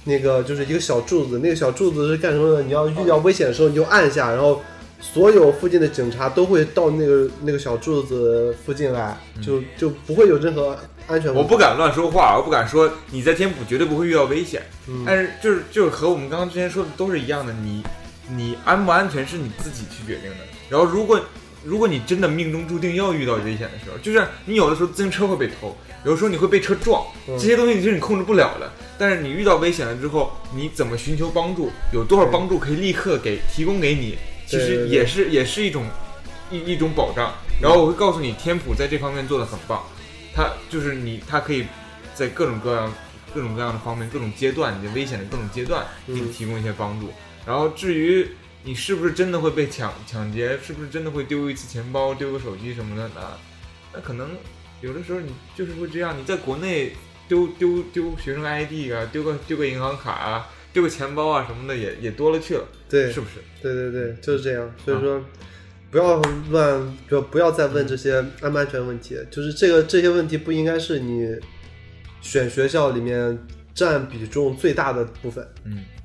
[0.08, 2.62] 那个就是一个小柱子，那个小柱子是干什么的？
[2.62, 4.62] 你要遇到危险的时候，你就按下，然后
[5.00, 11.38] 所有附近的警察都会到那个那个小柱子附近来，就就不会有任何安全问题。
[11.38, 17.84] 我不敢乱说话，我不敢说你在天府绝对不会遇到危险，嗯但是就是就是和我们刚刚之前说的都是一样的，你
[18.30, 20.36] 你安不安全是你自己去决定的。
[20.70, 21.20] 然后如果
[21.64, 28.70] 如果你真的命中注定要遇到危险的时候，就是你有的时候自行车会被偷，有的时候你会被车撞，嗯这些东西其实你控制不了的。
[28.98, 31.70] 但是你遇到危险了之后，你怎么寻求帮助？
[31.92, 34.16] 有多少帮助可以立刻给提供给你？
[34.46, 35.84] 其实也是也是一种
[36.50, 37.32] 一一种保障。
[37.60, 39.82] 然后我会告诉你，天普在这方面做的很棒，
[40.34, 41.66] 它就是你，它可以
[42.14, 42.92] 在各种各样、
[43.34, 47.08] 各种各样的方面、各种阶段，你的危险的各种阶段，给你嗯提供一些帮助。
[47.44, 48.28] 然后至于
[48.62, 53.22] 你是不是真的会被抢抢劫，是不是真的会丢一次钱包、丢个手机什么的，那
[53.94, 54.30] 那可能
[54.80, 56.16] 有的时候你就是会这样。
[56.18, 56.92] 你在国内
[57.28, 63.34] 丢丢丢学生 ID 啊，丢个丢个银行卡啊，丢个钱包啊什么的也也多了去了，对是不是？
[63.60, 64.72] 对对对，就是这样。
[64.84, 65.22] 所以说，
[65.90, 66.20] 不要
[66.50, 69.18] 乱，不要不要再问这些安不安全问题。
[69.30, 71.36] 就是这个这些问题不应该是你
[72.20, 73.38] 选学校里面
[73.74, 75.97] 占比重最大的部分，嗯，对。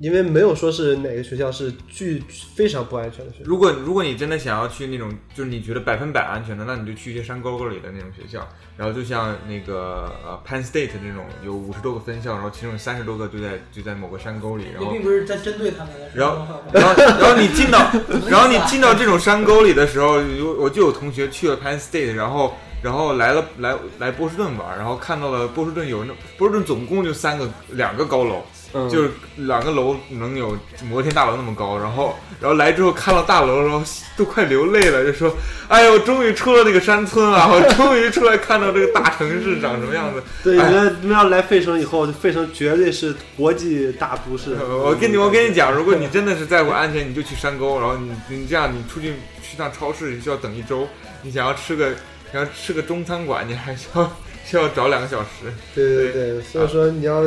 [0.00, 2.22] 因为没有说是哪个学校是巨
[2.54, 3.44] 非常不安全的学校。
[3.44, 8.48] 如果如果你真的想要去那种就是你觉得百分百安全的，那你就去一些山沟沟里的那种学校，
[8.78, 17.78] 然后就像那个呃 Penn State 这种有五十多个分校，然后其中有三十多个就在就在某个山沟里，然后并不是在针对他们的，然后然后然后你进到
[18.26, 28.42] 然后你进到这种山沟里的时候，有我就有同学去了 Penn State，然后然后来了来来波士顿玩，然后看到了波士顿有那波士顿总共就三个两个高楼，
[28.72, 30.56] 嗯就是两个楼能有
[30.88, 33.82] 摩天大楼那么高，然后然后来之后看到大楼，然后
[34.16, 35.34] 都快流泪了，就说
[35.68, 44.54] ：“哎呦，终于出了那个山村了，我终于出来看到这个大城市长什么样子。”对，你哎们你们要来费城以后，费城绝对是国际大都市。
[44.54, 50.86] 呃我跟你我跟你讲，如果你真的是在乎安全，你就去山沟，然后你你这样你出去去趟超市你需要等一周，
[51.22, 51.90] 你想要吃个
[52.32, 54.12] 想要吃个中餐馆，你还需要
[54.44, 55.52] 需要找两个小时。
[55.74, 57.24] 对对对，所以说你要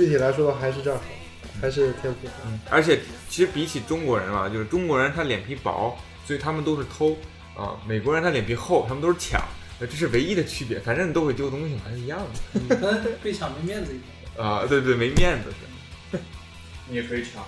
[0.00, 1.02] 具体来说的，还是这儿好，
[1.60, 2.32] 还是天赋好。
[2.46, 5.94] 嗯，而且其实比起中国人啊，就是中国人他脸皮薄，
[6.24, 7.14] 所以他们都是偷
[7.54, 9.38] 啊；美国人他脸皮厚，他们都是抢。
[9.78, 12.18] 呃这是唯一的区别，反正你都会丢东西嘛，还是一样
[12.68, 14.08] 的 被抢没面子一点。
[14.46, 14.64] 啊。
[14.66, 16.18] 对对，没面子是。
[16.88, 17.42] 你也可以抢。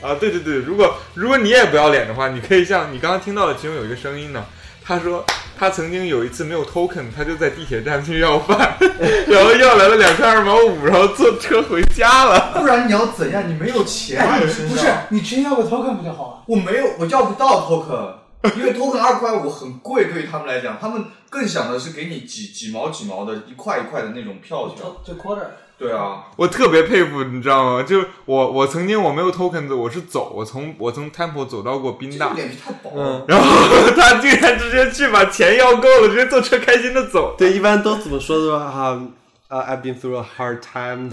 [0.00, 4.46] 啊，对对对，如果如果你也不要脸的话，你可以像你刚刚听到的，其中有一个声音呢，
[4.88, 5.22] 他说
[5.54, 8.74] 他曾经有一次没有 token，他就在地铁站去要饭，
[9.28, 12.54] 然后要来了两块二毛五，然后坐车回家了。
[12.58, 13.46] 不然你要怎样？
[13.46, 16.42] 你没有钱啊，你身上不是，你直接要个 token 不就好了？
[16.46, 18.14] 我没有，我要不到 token。
[18.56, 24.78] 因为 token 二块五很贵，对于他们来讲，他们更想的是给你几几毛几毛的一块一块的那种票钱。
[25.04, 25.44] 就 quarter，
[25.78, 27.84] 对啊，我特别佩服，你知道吗？
[27.86, 33.24] 就我我曾经我没有 tokens，我是走，我从我从 temple 走到过宾大，脸皮太薄嗯了。
[33.28, 33.46] 然后
[33.94, 37.36] 他竟然直接去把钱要够了，直接坐车开心的走。
[37.38, 38.64] 对，一般都怎么说的吧？
[38.64, 39.08] 啊
[39.46, 41.08] 啊，I've been through a hard time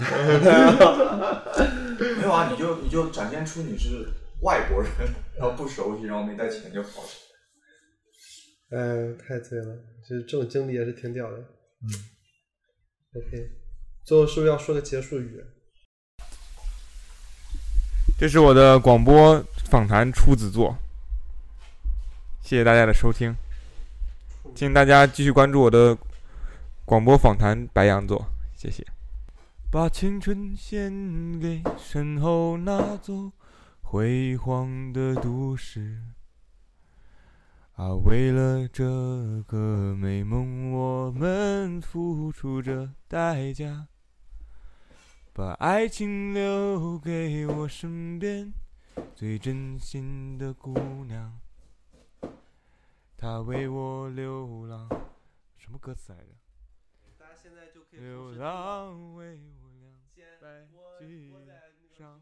[2.18, 4.08] 没有啊，你就你就展现出你是
[4.42, 4.90] 外国人，
[5.38, 7.08] 然后不熟悉，然后没带钱就好了。
[8.72, 9.66] 哎，太醉了，
[10.08, 11.36] 就是这种经历也是挺屌的。
[11.38, 11.86] 嗯
[13.14, 13.48] ，OK，
[14.06, 15.44] 最后是不是要说个结束语？
[18.16, 20.78] 这是我的广播访谈处子作，
[22.40, 23.34] 谢谢大家的收听，
[24.54, 25.98] 请大家继续关注我的
[26.84, 28.86] 广播访谈白羊座，谢谢。
[29.72, 33.32] 把青春献给身后那座
[33.82, 35.98] 辉煌的都市。
[37.74, 38.84] 啊，为了这
[39.48, 43.88] 个美梦，我们付出着代价。
[45.36, 48.50] 把爱情留给我身边
[49.14, 50.72] 最真心的姑
[51.04, 51.38] 娘，
[53.18, 54.88] 她为我流浪。
[55.58, 56.24] 什么歌词来着？
[57.18, 59.68] 大家现在就可流浪为我
[60.14, 60.64] 两败
[60.98, 61.34] 俱
[61.98, 62.18] 伤。